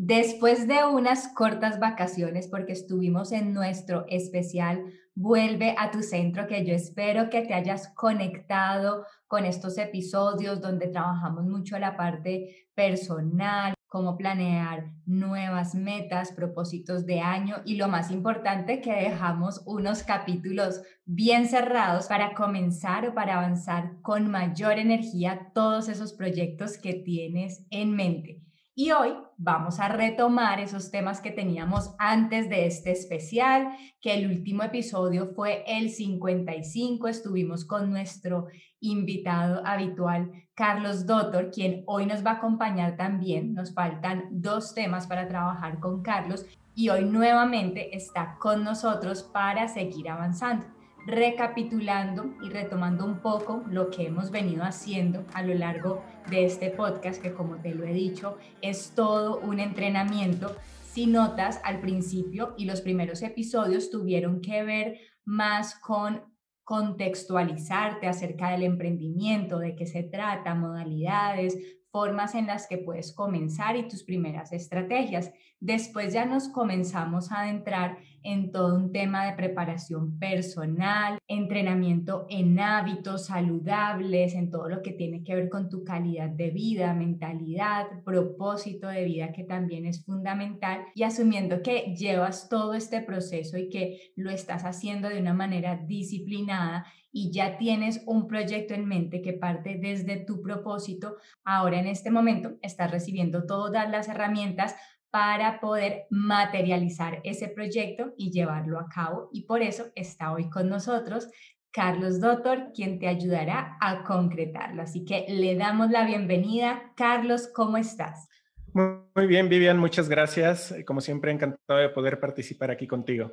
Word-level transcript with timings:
Después 0.00 0.68
de 0.68 0.84
unas 0.84 1.26
cortas 1.34 1.80
vacaciones, 1.80 2.46
porque 2.46 2.72
estuvimos 2.72 3.32
en 3.32 3.52
nuestro 3.52 4.06
especial 4.08 4.84
Vuelve 5.20 5.74
a 5.76 5.90
tu 5.90 6.00
centro, 6.04 6.46
que 6.46 6.64
yo 6.64 6.72
espero 6.72 7.28
que 7.28 7.42
te 7.42 7.52
hayas 7.52 7.88
conectado 7.96 9.04
con 9.26 9.44
estos 9.44 9.76
episodios 9.76 10.60
donde 10.60 10.86
trabajamos 10.86 11.44
mucho 11.44 11.76
la 11.80 11.96
parte 11.96 12.68
personal, 12.76 13.74
cómo 13.88 14.16
planear 14.16 14.92
nuevas 15.06 15.74
metas, 15.74 16.30
propósitos 16.30 17.04
de 17.04 17.18
año 17.18 17.56
y 17.64 17.74
lo 17.74 17.88
más 17.88 18.12
importante 18.12 18.80
que 18.80 18.92
dejamos 18.92 19.60
unos 19.66 20.04
capítulos 20.04 20.82
bien 21.04 21.48
cerrados 21.48 22.06
para 22.06 22.34
comenzar 22.34 23.08
o 23.08 23.14
para 23.14 23.38
avanzar 23.38 24.00
con 24.02 24.30
mayor 24.30 24.78
energía 24.78 25.50
todos 25.52 25.88
esos 25.88 26.12
proyectos 26.12 26.78
que 26.78 26.94
tienes 26.94 27.66
en 27.70 27.96
mente. 27.96 28.47
Y 28.80 28.92
hoy 28.92 29.12
vamos 29.36 29.80
a 29.80 29.88
retomar 29.88 30.60
esos 30.60 30.92
temas 30.92 31.20
que 31.20 31.32
teníamos 31.32 31.96
antes 31.98 32.48
de 32.48 32.64
este 32.66 32.92
especial, 32.92 33.76
que 34.00 34.14
el 34.14 34.30
último 34.30 34.62
episodio 34.62 35.32
fue 35.34 35.64
el 35.66 35.90
55. 35.90 37.08
Estuvimos 37.08 37.64
con 37.64 37.90
nuestro 37.90 38.46
invitado 38.78 39.66
habitual, 39.66 40.30
Carlos 40.54 41.06
Dottor, 41.06 41.50
quien 41.50 41.82
hoy 41.88 42.06
nos 42.06 42.24
va 42.24 42.30
a 42.30 42.34
acompañar 42.34 42.96
también. 42.96 43.52
Nos 43.52 43.74
faltan 43.74 44.28
dos 44.30 44.74
temas 44.74 45.08
para 45.08 45.26
trabajar 45.26 45.80
con 45.80 46.00
Carlos 46.00 46.46
y 46.76 46.90
hoy 46.90 47.04
nuevamente 47.04 47.96
está 47.96 48.36
con 48.38 48.62
nosotros 48.62 49.24
para 49.24 49.66
seguir 49.66 50.08
avanzando 50.08 50.77
recapitulando 51.08 52.34
y 52.42 52.50
retomando 52.50 53.06
un 53.06 53.20
poco 53.20 53.64
lo 53.70 53.88
que 53.88 54.06
hemos 54.06 54.30
venido 54.30 54.62
haciendo 54.62 55.24
a 55.32 55.42
lo 55.42 55.54
largo 55.54 56.04
de 56.28 56.44
este 56.44 56.68
podcast, 56.68 57.22
que 57.22 57.32
como 57.32 57.56
te 57.56 57.74
lo 57.74 57.84
he 57.84 57.94
dicho, 57.94 58.36
es 58.60 58.92
todo 58.94 59.40
un 59.40 59.58
entrenamiento. 59.58 60.54
Si 60.84 61.06
notas 61.06 61.60
al 61.64 61.80
principio 61.80 62.54
y 62.58 62.66
los 62.66 62.82
primeros 62.82 63.22
episodios 63.22 63.90
tuvieron 63.90 64.42
que 64.42 64.62
ver 64.62 64.98
más 65.24 65.78
con 65.80 66.24
contextualizarte 66.62 68.06
acerca 68.06 68.50
del 68.50 68.64
emprendimiento, 68.64 69.58
de 69.58 69.74
qué 69.74 69.86
se 69.86 70.02
trata, 70.02 70.54
modalidades, 70.54 71.56
formas 71.90 72.34
en 72.34 72.48
las 72.48 72.66
que 72.66 72.76
puedes 72.76 73.14
comenzar 73.14 73.76
y 73.76 73.88
tus 73.88 74.04
primeras 74.04 74.52
estrategias. 74.52 75.32
Después 75.60 76.12
ya 76.12 76.24
nos 76.24 76.48
comenzamos 76.48 77.32
a 77.32 77.40
adentrar 77.42 77.98
en 78.22 78.52
todo 78.52 78.76
un 78.76 78.92
tema 78.92 79.26
de 79.26 79.32
preparación 79.32 80.18
personal, 80.18 81.18
entrenamiento 81.26 82.26
en 82.28 82.60
hábitos 82.60 83.26
saludables, 83.26 84.34
en 84.34 84.50
todo 84.50 84.68
lo 84.68 84.82
que 84.82 84.92
tiene 84.92 85.24
que 85.24 85.34
ver 85.34 85.48
con 85.48 85.68
tu 85.68 85.82
calidad 85.82 86.28
de 86.28 86.50
vida, 86.50 86.94
mentalidad, 86.94 87.86
propósito 88.04 88.86
de 88.86 89.04
vida 89.04 89.32
que 89.32 89.42
también 89.42 89.84
es 89.84 90.04
fundamental 90.04 90.84
y 90.94 91.02
asumiendo 91.02 91.60
que 91.62 91.94
llevas 91.96 92.48
todo 92.48 92.74
este 92.74 93.02
proceso 93.02 93.58
y 93.58 93.68
que 93.68 94.12
lo 94.14 94.30
estás 94.30 94.64
haciendo 94.64 95.08
de 95.08 95.20
una 95.20 95.34
manera 95.34 95.76
disciplinada 95.76 96.86
y 97.10 97.32
ya 97.32 97.56
tienes 97.56 98.02
un 98.06 98.28
proyecto 98.28 98.74
en 98.74 98.86
mente 98.86 99.22
que 99.22 99.32
parte 99.32 99.78
desde 99.80 100.18
tu 100.18 100.40
propósito, 100.42 101.16
ahora 101.44 101.80
en 101.80 101.86
este 101.86 102.10
momento 102.10 102.58
estás 102.62 102.90
recibiendo 102.90 103.44
todas 103.44 103.90
las 103.90 104.08
herramientas 104.08 104.76
para 105.10 105.60
poder 105.60 106.06
materializar 106.10 107.20
ese 107.24 107.48
proyecto 107.48 108.12
y 108.16 108.30
llevarlo 108.30 108.78
a 108.78 108.88
cabo. 108.88 109.30
Y 109.32 109.42
por 109.42 109.62
eso 109.62 109.86
está 109.94 110.32
hoy 110.32 110.50
con 110.50 110.68
nosotros 110.68 111.28
Carlos 111.70 112.20
Doctor, 112.20 112.72
quien 112.74 112.98
te 112.98 113.08
ayudará 113.08 113.76
a 113.80 114.02
concretarlo. 114.04 114.82
Así 114.82 115.04
que 115.04 115.26
le 115.28 115.54
damos 115.54 115.90
la 115.90 116.04
bienvenida. 116.04 116.92
Carlos, 116.96 117.48
¿cómo 117.54 117.76
estás? 117.76 118.28
Muy 118.72 119.26
bien, 119.26 119.48
Vivian, 119.48 119.78
muchas 119.78 120.08
gracias. 120.08 120.74
Como 120.86 121.00
siempre, 121.00 121.30
encantado 121.30 121.78
de 121.78 121.88
poder 121.88 122.20
participar 122.20 122.70
aquí 122.70 122.86
contigo. 122.86 123.32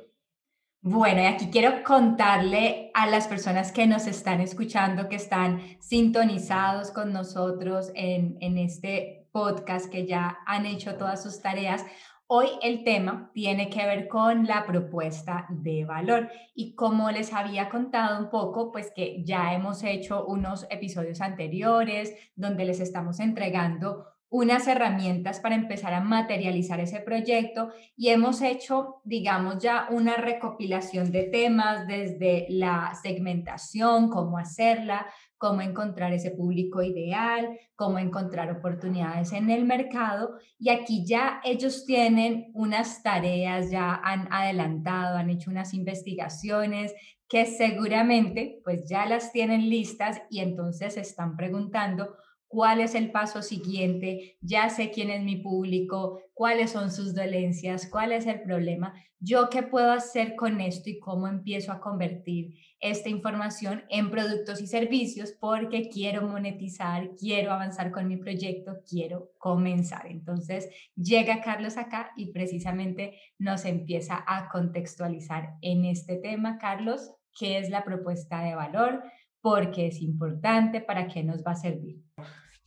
Bueno, 0.82 1.22
y 1.22 1.26
aquí 1.26 1.50
quiero 1.50 1.82
contarle 1.82 2.90
a 2.94 3.08
las 3.08 3.26
personas 3.26 3.72
que 3.72 3.86
nos 3.86 4.06
están 4.06 4.40
escuchando, 4.40 5.08
que 5.08 5.16
están 5.16 5.60
sintonizados 5.80 6.92
con 6.92 7.12
nosotros 7.12 7.90
en, 7.94 8.36
en 8.40 8.58
este 8.58 9.25
podcast 9.36 9.90
que 9.90 10.06
ya 10.06 10.38
han 10.46 10.64
hecho 10.64 10.94
todas 10.94 11.22
sus 11.22 11.42
tareas. 11.42 11.84
Hoy 12.26 12.48
el 12.62 12.84
tema 12.84 13.30
tiene 13.34 13.68
que 13.68 13.84
ver 13.84 14.08
con 14.08 14.46
la 14.46 14.64
propuesta 14.64 15.46
de 15.50 15.84
valor 15.84 16.30
y 16.54 16.74
como 16.74 17.10
les 17.10 17.34
había 17.34 17.68
contado 17.68 18.18
un 18.18 18.30
poco, 18.30 18.72
pues 18.72 18.90
que 18.96 19.22
ya 19.24 19.52
hemos 19.52 19.82
hecho 19.84 20.24
unos 20.24 20.66
episodios 20.70 21.20
anteriores 21.20 22.14
donde 22.34 22.64
les 22.64 22.80
estamos 22.80 23.20
entregando 23.20 24.06
unas 24.30 24.66
herramientas 24.66 25.38
para 25.40 25.54
empezar 25.54 25.92
a 25.92 26.00
materializar 26.00 26.80
ese 26.80 27.00
proyecto 27.00 27.70
y 27.94 28.08
hemos 28.08 28.40
hecho, 28.40 29.02
digamos, 29.04 29.58
ya 29.58 29.86
una 29.90 30.16
recopilación 30.16 31.12
de 31.12 31.24
temas 31.24 31.86
desde 31.86 32.46
la 32.48 32.92
segmentación, 33.02 34.08
cómo 34.08 34.38
hacerla, 34.38 35.06
cómo 35.38 35.60
encontrar 35.60 36.12
ese 36.12 36.30
público 36.30 36.82
ideal, 36.82 37.58
cómo 37.74 37.98
encontrar 37.98 38.50
oportunidades 38.50 39.32
en 39.32 39.50
el 39.50 39.64
mercado. 39.64 40.38
Y 40.58 40.70
aquí 40.70 41.04
ya 41.06 41.40
ellos 41.44 41.84
tienen 41.84 42.50
unas 42.54 43.02
tareas, 43.02 43.70
ya 43.70 43.94
han 43.94 44.32
adelantado, 44.32 45.16
han 45.18 45.30
hecho 45.30 45.50
unas 45.50 45.74
investigaciones 45.74 46.94
que 47.28 47.44
seguramente 47.44 48.60
pues 48.64 48.88
ya 48.88 49.06
las 49.06 49.32
tienen 49.32 49.68
listas 49.68 50.22
y 50.30 50.40
entonces 50.40 50.96
están 50.96 51.36
preguntando 51.36 52.14
cuál 52.48 52.80
es 52.80 52.94
el 52.94 53.10
paso 53.10 53.42
siguiente, 53.42 54.36
ya 54.40 54.68
sé 54.68 54.90
quién 54.90 55.10
es 55.10 55.22
mi 55.22 55.36
público, 55.36 56.20
cuáles 56.34 56.70
son 56.70 56.90
sus 56.90 57.14
dolencias, 57.14 57.88
cuál 57.90 58.12
es 58.12 58.26
el 58.26 58.42
problema, 58.42 58.94
yo 59.18 59.48
qué 59.48 59.62
puedo 59.62 59.92
hacer 59.92 60.36
con 60.36 60.60
esto 60.60 60.90
y 60.90 60.98
cómo 60.98 61.26
empiezo 61.26 61.72
a 61.72 61.80
convertir 61.80 62.54
esta 62.80 63.08
información 63.08 63.84
en 63.88 64.10
productos 64.10 64.60
y 64.60 64.66
servicios 64.66 65.32
porque 65.40 65.88
quiero 65.88 66.22
monetizar, 66.22 67.10
quiero 67.18 67.52
avanzar 67.52 67.90
con 67.90 68.08
mi 68.08 68.18
proyecto, 68.18 68.82
quiero 68.88 69.32
comenzar. 69.38 70.06
Entonces 70.06 70.68
llega 70.94 71.40
Carlos 71.40 71.78
acá 71.78 72.12
y 72.16 72.32
precisamente 72.32 73.18
nos 73.38 73.64
empieza 73.64 74.22
a 74.26 74.48
contextualizar 74.50 75.54
en 75.62 75.86
este 75.86 76.16
tema. 76.16 76.58
Carlos, 76.58 77.12
¿qué 77.38 77.58
es 77.58 77.70
la 77.70 77.84
propuesta 77.84 78.42
de 78.42 78.54
valor? 78.54 79.02
Porque 79.46 79.86
es 79.86 80.02
importante, 80.02 80.80
para 80.80 81.06
qué 81.06 81.22
nos 81.22 81.44
va 81.44 81.52
a 81.52 81.54
servir. 81.54 82.02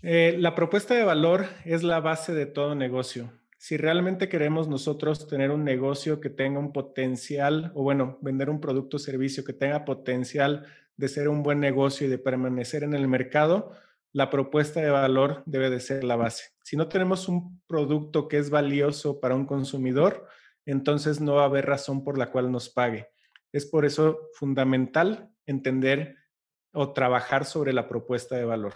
Eh, 0.01 0.37
la 0.39 0.55
propuesta 0.55 0.93
de 0.93 1.03
valor 1.03 1.45
es 1.65 1.83
la 1.83 1.99
base 1.99 2.33
de 2.33 2.45
todo 2.45 2.73
negocio. 2.73 3.33
Si 3.57 3.75
realmente 3.75 4.29
queremos 4.29 4.69
nosotros 4.69 5.27
tener 5.27 5.51
un 5.51 5.65
negocio 5.65 6.21
que 6.21 6.29
tenga 6.29 6.57
un 6.57 6.71
potencial, 6.71 7.73
o 7.75 7.83
bueno, 7.83 8.17
vender 8.21 8.49
un 8.49 8.61
producto 8.61 8.95
o 8.95 8.99
servicio 9.01 9.43
que 9.43 9.51
tenga 9.51 9.83
potencial 9.83 10.67
de 10.95 11.09
ser 11.09 11.27
un 11.27 11.43
buen 11.43 11.59
negocio 11.59 12.07
y 12.07 12.09
de 12.09 12.17
permanecer 12.17 12.83
en 12.83 12.93
el 12.93 13.09
mercado, 13.09 13.73
la 14.13 14.29
propuesta 14.29 14.79
de 14.79 14.89
valor 14.89 15.43
debe 15.45 15.69
de 15.69 15.81
ser 15.81 16.05
la 16.05 16.15
base. 16.15 16.45
Si 16.63 16.77
no 16.77 16.87
tenemos 16.87 17.27
un 17.27 17.61
producto 17.67 18.29
que 18.29 18.37
es 18.37 18.49
valioso 18.49 19.19
para 19.19 19.35
un 19.35 19.45
consumidor, 19.45 20.27
entonces 20.65 21.19
no 21.19 21.35
va 21.35 21.41
a 21.41 21.47
haber 21.47 21.65
razón 21.65 22.05
por 22.05 22.17
la 22.17 22.31
cual 22.31 22.53
nos 22.53 22.69
pague. 22.69 23.09
Es 23.51 23.65
por 23.65 23.83
eso 23.83 24.29
fundamental 24.31 25.29
entender 25.45 26.18
o 26.73 26.93
trabajar 26.93 27.45
sobre 27.45 27.73
la 27.73 27.87
propuesta 27.87 28.35
de 28.35 28.45
valor. 28.45 28.73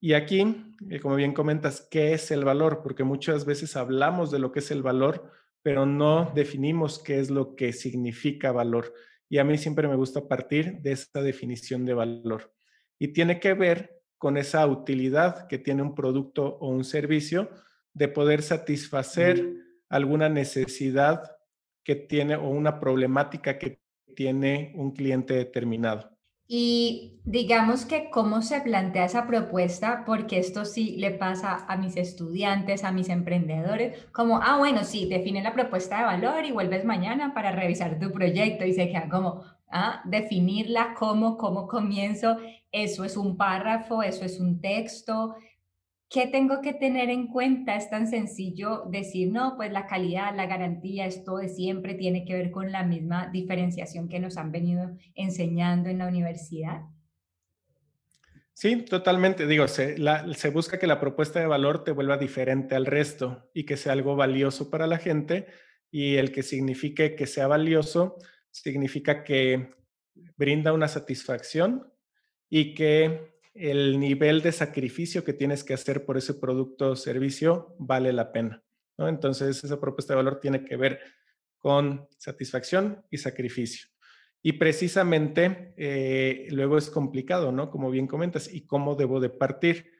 Y 0.00 0.14
aquí, 0.14 0.74
eh, 0.90 0.98
como 0.98 1.14
bien 1.14 1.32
comentas, 1.32 1.86
¿qué 1.90 2.12
es 2.12 2.30
el 2.32 2.44
valor? 2.44 2.82
Porque 2.82 3.04
muchas 3.04 3.44
veces 3.44 3.76
hablamos 3.76 4.30
de 4.30 4.40
lo 4.40 4.50
que 4.50 4.58
es 4.58 4.70
el 4.72 4.82
valor, 4.82 5.30
pero 5.62 5.86
no 5.86 6.32
definimos 6.34 6.98
qué 6.98 7.20
es 7.20 7.30
lo 7.30 7.54
que 7.54 7.72
significa 7.72 8.50
valor. 8.50 8.92
Y 9.28 9.38
a 9.38 9.44
mí 9.44 9.56
siempre 9.56 9.86
me 9.86 9.94
gusta 9.94 10.26
partir 10.26 10.80
de 10.80 10.92
esta 10.92 11.22
definición 11.22 11.84
de 11.84 11.94
valor. 11.94 12.52
Y 12.98 13.08
tiene 13.08 13.38
que 13.38 13.54
ver 13.54 14.02
con 14.18 14.36
esa 14.36 14.66
utilidad 14.66 15.46
que 15.46 15.58
tiene 15.58 15.82
un 15.82 15.94
producto 15.94 16.58
o 16.60 16.68
un 16.68 16.84
servicio 16.84 17.48
de 17.94 18.08
poder 18.08 18.42
satisfacer 18.42 19.42
mm. 19.42 19.56
alguna 19.88 20.28
necesidad 20.28 21.22
que 21.84 21.96
tiene 21.96 22.36
o 22.36 22.48
una 22.48 22.78
problemática 22.80 23.58
que 23.58 23.80
tiene 24.14 24.72
un 24.76 24.92
cliente 24.92 25.34
determinado. 25.34 26.11
Y 26.54 27.18
digamos 27.24 27.86
que 27.86 28.10
cómo 28.10 28.42
se 28.42 28.60
plantea 28.60 29.06
esa 29.06 29.26
propuesta, 29.26 30.02
porque 30.04 30.38
esto 30.38 30.66
sí 30.66 30.96
le 30.98 31.10
pasa 31.10 31.64
a 31.66 31.78
mis 31.78 31.96
estudiantes, 31.96 32.84
a 32.84 32.92
mis 32.92 33.08
emprendedores, 33.08 34.04
como, 34.12 34.36
ah, 34.42 34.58
bueno, 34.58 34.84
sí, 34.84 35.08
define 35.08 35.42
la 35.42 35.54
propuesta 35.54 35.96
de 35.96 36.04
valor 36.04 36.44
y 36.44 36.52
vuelves 36.52 36.84
mañana 36.84 37.32
para 37.32 37.52
revisar 37.52 37.98
tu 37.98 38.12
proyecto 38.12 38.66
y 38.66 38.74
se 38.74 38.88
queda 38.88 39.08
como, 39.08 39.44
ah, 39.70 40.02
definirla, 40.04 40.92
cómo, 40.92 41.38
cómo 41.38 41.66
comienzo, 41.66 42.36
eso 42.70 43.04
es 43.04 43.16
un 43.16 43.38
párrafo, 43.38 44.02
eso 44.02 44.26
es 44.26 44.38
un 44.38 44.60
texto, 44.60 45.34
¿Qué 46.12 46.26
tengo 46.26 46.60
que 46.60 46.74
tener 46.74 47.08
en 47.08 47.28
cuenta? 47.28 47.74
Es 47.74 47.88
tan 47.88 48.06
sencillo 48.06 48.84
decir, 48.90 49.32
no, 49.32 49.54
pues 49.56 49.72
la 49.72 49.86
calidad, 49.86 50.36
la 50.36 50.44
garantía, 50.44 51.06
esto 51.06 51.38
de 51.38 51.48
siempre 51.48 51.94
tiene 51.94 52.26
que 52.26 52.34
ver 52.34 52.50
con 52.50 52.70
la 52.70 52.82
misma 52.82 53.30
diferenciación 53.32 54.10
que 54.10 54.20
nos 54.20 54.36
han 54.36 54.52
venido 54.52 54.90
enseñando 55.14 55.88
en 55.88 55.98
la 55.98 56.08
universidad. 56.08 56.82
Sí, 58.52 58.76
totalmente. 58.82 59.46
Digo, 59.46 59.66
se, 59.68 59.96
se 60.34 60.50
busca 60.50 60.78
que 60.78 60.86
la 60.86 61.00
propuesta 61.00 61.40
de 61.40 61.46
valor 61.46 61.82
te 61.82 61.92
vuelva 61.92 62.18
diferente 62.18 62.74
al 62.74 62.84
resto 62.84 63.50
y 63.54 63.64
que 63.64 63.78
sea 63.78 63.94
algo 63.94 64.14
valioso 64.14 64.70
para 64.70 64.86
la 64.86 64.98
gente 64.98 65.46
y 65.90 66.16
el 66.16 66.30
que 66.30 66.42
signifique 66.42 67.16
que 67.16 67.26
sea 67.26 67.46
valioso 67.46 68.18
significa 68.50 69.24
que 69.24 69.70
brinda 70.36 70.74
una 70.74 70.88
satisfacción 70.88 71.90
y 72.50 72.74
que 72.74 73.31
el 73.54 74.00
nivel 74.00 74.42
de 74.42 74.52
sacrificio 74.52 75.24
que 75.24 75.32
tienes 75.32 75.64
que 75.64 75.74
hacer 75.74 76.04
por 76.04 76.16
ese 76.16 76.34
producto 76.34 76.90
o 76.90 76.96
servicio 76.96 77.74
vale 77.78 78.12
la 78.12 78.32
pena. 78.32 78.62
Entonces, 78.98 79.62
esa 79.62 79.80
propuesta 79.80 80.12
de 80.12 80.18
valor 80.18 80.40
tiene 80.40 80.64
que 80.64 80.76
ver 80.76 81.00
con 81.58 82.08
satisfacción 82.18 83.04
y 83.10 83.18
sacrificio. 83.18 83.88
Y 84.42 84.54
precisamente 84.54 85.74
eh, 85.76 86.48
luego 86.50 86.76
es 86.76 86.90
complicado, 86.90 87.52
¿no? 87.52 87.70
Como 87.70 87.90
bien 87.90 88.06
comentas, 88.06 88.52
¿y 88.52 88.66
cómo 88.66 88.96
debo 88.96 89.20
de 89.20 89.30
partir? 89.30 89.92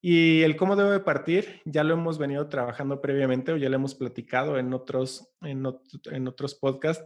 Y 0.00 0.42
el 0.42 0.56
cómo 0.56 0.76
debo 0.76 0.90
de 0.90 1.00
partir 1.00 1.60
ya 1.64 1.84
lo 1.84 1.94
hemos 1.94 2.18
venido 2.18 2.48
trabajando 2.48 3.00
previamente 3.00 3.52
o 3.52 3.56
ya 3.56 3.68
lo 3.68 3.76
hemos 3.76 3.94
platicado 3.94 4.58
en 4.58 4.72
otros, 4.72 5.34
en 5.42 6.28
otros 6.28 6.54
podcasts 6.54 7.04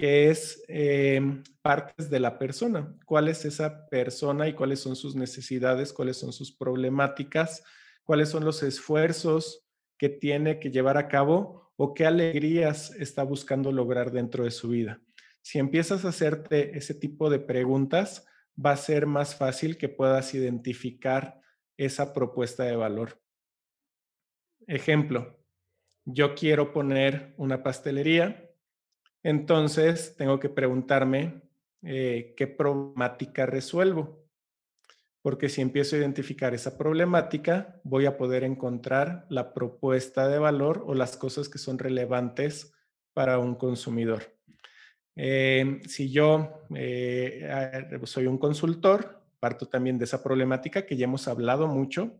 que 0.00 0.30
es 0.30 0.64
em, 0.66 1.42
partes 1.60 2.08
de 2.08 2.20
la 2.20 2.38
persona. 2.38 2.96
¿Cuál 3.04 3.28
es 3.28 3.44
esa 3.44 3.86
persona 3.90 4.48
y 4.48 4.54
cuáles 4.54 4.80
son 4.80 4.96
sus 4.96 5.14
necesidades, 5.14 5.92
cuáles 5.92 6.16
son 6.16 6.32
sus 6.32 6.56
problemáticas, 6.56 7.62
cuáles 8.02 8.30
son 8.30 8.46
los 8.46 8.62
esfuerzos 8.62 9.62
que 9.98 10.08
tiene 10.08 10.58
que 10.58 10.70
llevar 10.70 10.96
a 10.96 11.06
cabo 11.06 11.70
o 11.76 11.92
qué 11.92 12.06
alegrías 12.06 12.92
está 12.92 13.24
buscando 13.24 13.72
lograr 13.72 14.10
dentro 14.10 14.44
de 14.44 14.52
su 14.52 14.70
vida? 14.70 15.02
Si 15.42 15.58
empiezas 15.58 16.06
a 16.06 16.08
hacerte 16.08 16.78
ese 16.78 16.94
tipo 16.94 17.28
de 17.28 17.40
preguntas, 17.40 18.26
va 18.56 18.70
a 18.70 18.78
ser 18.78 19.04
más 19.04 19.34
fácil 19.34 19.76
que 19.76 19.90
puedas 19.90 20.32
identificar 20.32 21.42
esa 21.76 22.14
propuesta 22.14 22.64
de 22.64 22.74
valor. 22.74 23.20
Ejemplo, 24.66 25.38
yo 26.06 26.34
quiero 26.34 26.72
poner 26.72 27.34
una 27.36 27.62
pastelería 27.62 28.49
entonces, 29.22 30.14
tengo 30.16 30.40
que 30.40 30.48
preguntarme 30.48 31.42
eh, 31.82 32.34
qué 32.36 32.46
problemática 32.46 33.46
resuelvo. 33.46 34.20
Porque 35.22 35.50
si 35.50 35.60
empiezo 35.60 35.96
a 35.96 35.98
identificar 35.98 36.54
esa 36.54 36.78
problemática, 36.78 37.78
voy 37.84 38.06
a 38.06 38.16
poder 38.16 38.42
encontrar 38.42 39.26
la 39.28 39.52
propuesta 39.52 40.28
de 40.28 40.38
valor 40.38 40.82
o 40.86 40.94
las 40.94 41.16
cosas 41.18 41.50
que 41.50 41.58
son 41.58 41.78
relevantes 41.78 42.72
para 43.12 43.38
un 43.38 43.54
consumidor. 43.54 44.34
Eh, 45.16 45.82
si 45.86 46.10
yo 46.10 46.64
eh, 46.74 47.46
soy 48.04 48.26
un 48.26 48.38
consultor, 48.38 49.22
parto 49.38 49.68
también 49.68 49.98
de 49.98 50.04
esa 50.04 50.22
problemática 50.22 50.86
que 50.86 50.96
ya 50.96 51.04
hemos 51.04 51.28
hablado 51.28 51.66
mucho. 51.66 52.18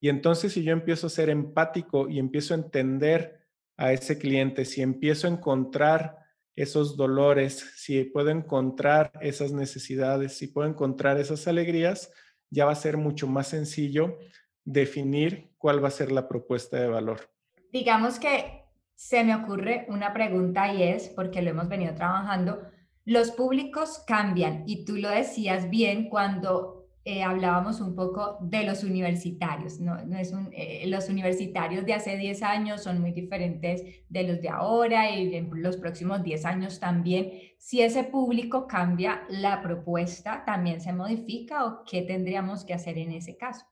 Y 0.00 0.08
entonces 0.08 0.52
si 0.52 0.64
yo 0.64 0.72
empiezo 0.72 1.06
a 1.06 1.10
ser 1.10 1.30
empático 1.30 2.08
y 2.08 2.18
empiezo 2.18 2.54
a 2.54 2.56
entender 2.56 3.46
a 3.76 3.92
ese 3.92 4.18
cliente, 4.18 4.64
si 4.64 4.82
empiezo 4.82 5.28
a 5.28 5.30
encontrar 5.30 6.21
esos 6.56 6.96
dolores, 6.96 7.72
si 7.76 8.04
puedo 8.04 8.30
encontrar 8.30 9.12
esas 9.20 9.52
necesidades, 9.52 10.36
si 10.36 10.48
puedo 10.48 10.68
encontrar 10.68 11.18
esas 11.18 11.46
alegrías, 11.48 12.12
ya 12.50 12.66
va 12.66 12.72
a 12.72 12.76
ser 12.76 12.96
mucho 12.96 13.26
más 13.26 13.48
sencillo 13.48 14.18
definir 14.64 15.52
cuál 15.56 15.82
va 15.82 15.88
a 15.88 15.92
ser 15.92 16.12
la 16.12 16.28
propuesta 16.28 16.78
de 16.78 16.88
valor. 16.88 17.30
Digamos 17.72 18.18
que 18.18 18.64
se 18.94 19.24
me 19.24 19.34
ocurre 19.34 19.86
una 19.88 20.12
pregunta 20.12 20.72
y 20.72 20.82
es, 20.82 21.08
porque 21.08 21.42
lo 21.42 21.50
hemos 21.50 21.68
venido 21.68 21.94
trabajando, 21.94 22.62
los 23.04 23.30
públicos 23.32 24.04
cambian 24.06 24.64
y 24.66 24.84
tú 24.84 24.96
lo 24.96 25.08
decías 25.08 25.70
bien 25.70 26.08
cuando 26.08 26.81
eh, 27.04 27.24
hablábamos 27.24 27.80
un 27.80 27.96
poco 27.96 28.38
de 28.40 28.62
los 28.62 28.84
universitarios. 28.84 29.80
¿no? 29.80 30.04
no 30.04 30.16
es 30.16 30.32
eh, 30.52 30.84
los 30.86 31.08
universitarios 31.08 31.84
de 31.84 31.94
hace 31.94 32.16
10 32.16 32.42
años 32.42 32.82
son 32.82 33.00
muy 33.00 33.10
diferentes 33.10 33.82
de 34.08 34.22
los 34.22 34.40
de 34.40 34.48
ahora 34.48 35.10
y 35.10 35.34
en 35.34 35.50
los 35.62 35.76
próximos 35.76 36.22
10 36.22 36.44
años 36.44 36.78
también. 36.78 37.32
Si 37.58 37.82
ese 37.82 38.04
público 38.04 38.68
cambia, 38.68 39.24
¿la 39.28 39.62
propuesta 39.62 40.44
también 40.44 40.80
se 40.80 40.92
modifica 40.92 41.66
o 41.66 41.82
qué 41.84 42.02
tendríamos 42.02 42.64
que 42.64 42.74
hacer 42.74 42.98
en 42.98 43.12
ese 43.12 43.36
caso? 43.36 43.66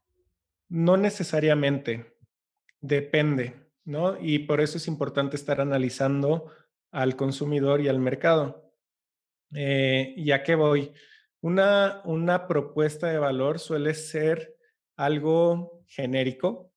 No 0.69 0.97
necesariamente, 0.97 2.17
depende, 2.81 3.55
¿no? 3.85 4.21
Y 4.21 4.41
por 4.41 4.61
eso 4.61 4.79
es 4.79 4.89
importante 4.89 5.37
estar 5.37 5.61
analizando 5.61 6.47
al 6.91 7.15
consumidor 7.15 7.81
y 7.81 7.89
al 7.89 8.01
mercado. 8.01 8.73
Eh, 9.55 10.15
¿Ya 10.17 10.43
qué 10.43 10.55
voy? 10.57 10.93
Una, 11.43 12.03
una 12.05 12.47
propuesta 12.47 13.09
de 13.09 13.19
valor 13.19 13.59
suele 13.59 13.95
ser 13.95 14.57
algo 14.97 15.83
genérico 15.87 16.71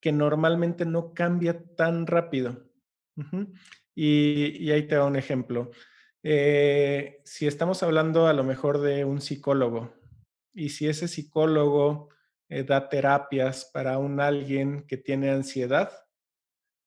que 0.00 0.12
normalmente 0.12 0.86
no 0.86 1.12
cambia 1.12 1.62
tan 1.76 2.06
rápido. 2.06 2.64
y, 3.94 4.70
ahí 4.70 4.86
te 4.86 4.94
da 4.94 5.04
un 5.04 5.16
ejemplo. 5.16 5.70
Eh, 6.22 7.20
si 7.24 7.46
estamos 7.46 7.82
hablando 7.82 8.26
a 8.26 8.32
lo 8.32 8.44
mejor 8.44 8.80
de 8.80 9.04
un 9.04 9.20
psicólogo 9.20 9.92
y 10.52 10.70
si 10.70 10.86
ese 10.86 11.08
psicólogo 11.08 12.08
eh, 12.48 12.64
da 12.64 12.88
terapias 12.88 13.70
para 13.72 13.98
un 13.98 14.20
alguien 14.20 14.86
que 14.86 14.96
tiene 14.96 15.30
ansiedad, 15.30 15.92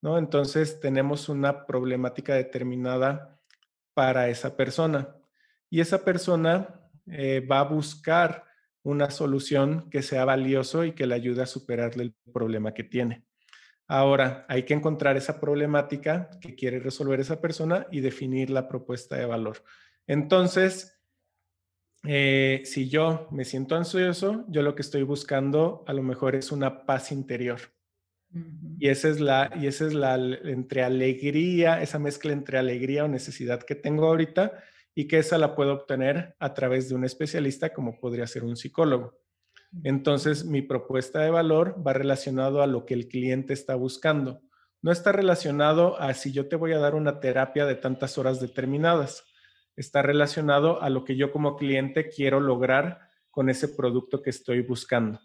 ¿no? 0.01 0.17
Entonces 0.17 0.79
tenemos 0.79 1.29
una 1.29 1.65
problemática 1.65 2.35
determinada 2.35 3.39
para 3.93 4.27
esa 4.29 4.57
persona. 4.57 5.15
Y 5.69 5.79
esa 5.79 6.03
persona 6.03 6.82
eh, 7.07 7.39
va 7.39 7.59
a 7.59 7.63
buscar 7.63 8.45
una 8.83 9.09
solución 9.09 9.89
que 9.89 10.01
sea 10.01 10.25
valioso 10.25 10.83
y 10.83 10.93
que 10.93 11.07
le 11.07 11.15
ayude 11.15 11.41
a 11.43 11.47
superar 11.47 11.93
el 11.99 12.13
problema 12.33 12.73
que 12.73 12.83
tiene. 12.83 13.25
Ahora, 13.87 14.45
hay 14.47 14.63
que 14.63 14.73
encontrar 14.73 15.17
esa 15.17 15.39
problemática 15.39 16.29
que 16.41 16.55
quiere 16.55 16.79
resolver 16.79 17.19
esa 17.19 17.39
persona 17.41 17.85
y 17.91 17.99
definir 17.99 18.49
la 18.49 18.67
propuesta 18.67 19.15
de 19.17 19.25
valor. 19.25 19.63
Entonces, 20.07 20.99
eh, 22.05 22.61
si 22.65 22.89
yo 22.89 23.27
me 23.31 23.45
siento 23.45 23.75
ansioso, 23.75 24.45
yo 24.49 24.61
lo 24.61 24.75
que 24.75 24.81
estoy 24.81 25.03
buscando 25.03 25.83
a 25.87 25.93
lo 25.93 26.03
mejor 26.03 26.35
es 26.35 26.51
una 26.51 26.85
paz 26.85 27.11
interior. 27.11 27.59
Y 28.79 28.89
esa 28.89 29.09
es 29.09 29.19
la, 29.19 29.51
y 29.55 29.67
esa 29.67 29.85
es 29.85 29.93
la 29.93 30.15
entre 30.15 30.81
alegría, 30.83 31.81
esa 31.83 31.99
mezcla 31.99 32.33
entre 32.33 32.57
alegría 32.57 33.05
o 33.05 33.07
necesidad 33.07 33.61
que 33.61 33.75
tengo 33.75 34.07
ahorita 34.07 34.63
y 34.95 35.07
que 35.07 35.19
esa 35.19 35.37
la 35.37 35.55
puedo 35.55 35.73
obtener 35.73 36.35
a 36.39 36.53
través 36.53 36.89
de 36.89 36.95
un 36.95 37.05
especialista 37.05 37.73
como 37.73 37.99
podría 37.99 38.27
ser 38.27 38.43
un 38.43 38.55
psicólogo. 38.55 39.19
Entonces, 39.83 40.45
mi 40.45 40.61
propuesta 40.61 41.21
de 41.21 41.31
valor 41.31 41.75
va 41.85 41.93
relacionado 41.93 42.61
a 42.61 42.67
lo 42.67 42.85
que 42.85 42.93
el 42.93 43.07
cliente 43.07 43.53
está 43.53 43.75
buscando. 43.75 44.41
No 44.81 44.91
está 44.91 45.11
relacionado 45.11 45.99
a 45.99 46.13
si 46.13 46.31
yo 46.31 46.47
te 46.47 46.55
voy 46.55 46.73
a 46.73 46.79
dar 46.79 46.93
una 46.93 47.19
terapia 47.19 47.65
de 47.65 47.75
tantas 47.75 48.17
horas 48.17 48.39
determinadas. 48.39 49.25
Está 49.75 50.03
relacionado 50.03 50.81
a 50.81 50.89
lo 50.89 51.03
que 51.03 51.15
yo 51.15 51.31
como 51.31 51.55
cliente 51.55 52.09
quiero 52.09 52.39
lograr 52.39 52.99
con 53.31 53.49
ese 53.49 53.69
producto 53.69 54.21
que 54.21 54.29
estoy 54.29 54.61
buscando. 54.61 55.19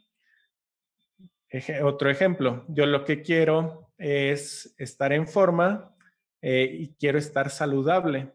otro 1.85 2.09
ejemplo, 2.09 2.65
yo 2.69 2.87
lo 2.87 3.05
que 3.05 3.21
quiero 3.21 3.93
es 3.99 4.75
estar 4.79 5.13
en 5.13 5.29
forma 5.29 5.95
eh, 6.41 6.71
y 6.73 6.95
quiero 6.95 7.19
estar 7.19 7.51
saludable. 7.51 8.33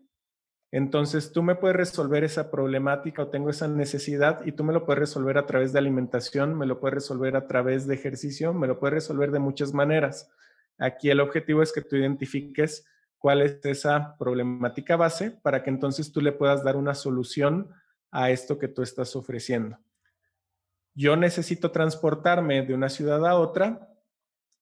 Entonces, 0.75 1.31
tú 1.31 1.43
me 1.43 1.53
puedes 1.53 1.77
resolver 1.77 2.23
esa 2.23 2.49
problemática 2.49 3.21
o 3.21 3.27
tengo 3.27 3.51
esa 3.51 3.67
necesidad 3.67 4.43
y 4.43 4.53
tú 4.53 4.63
me 4.63 4.73
lo 4.73 4.87
puedes 4.87 5.01
resolver 5.01 5.37
a 5.37 5.45
través 5.45 5.71
de 5.71 5.77
alimentación, 5.77 6.57
me 6.57 6.65
lo 6.65 6.79
puedes 6.79 6.95
resolver 6.95 7.35
a 7.35 7.45
través 7.45 7.85
de 7.85 7.93
ejercicio, 7.93 8.55
me 8.55 8.65
lo 8.65 8.79
puedes 8.79 8.95
resolver 8.95 9.29
de 9.29 9.37
muchas 9.37 9.71
maneras. 9.71 10.31
Aquí 10.79 11.11
el 11.11 11.19
objetivo 11.19 11.61
es 11.61 11.71
que 11.71 11.81
tú 11.81 11.95
identifiques 11.95 12.87
cuál 13.19 13.43
es 13.43 13.63
esa 13.65 14.17
problemática 14.17 14.95
base 14.95 15.29
para 15.29 15.61
que 15.61 15.69
entonces 15.69 16.11
tú 16.11 16.21
le 16.21 16.31
puedas 16.31 16.63
dar 16.63 16.75
una 16.75 16.95
solución 16.95 17.69
a 18.09 18.31
esto 18.31 18.57
que 18.57 18.67
tú 18.67 18.81
estás 18.81 19.15
ofreciendo. 19.15 19.77
Yo 20.95 21.15
necesito 21.15 21.69
transportarme 21.69 22.63
de 22.63 22.73
una 22.73 22.89
ciudad 22.89 23.23
a 23.27 23.35
otra 23.35 23.89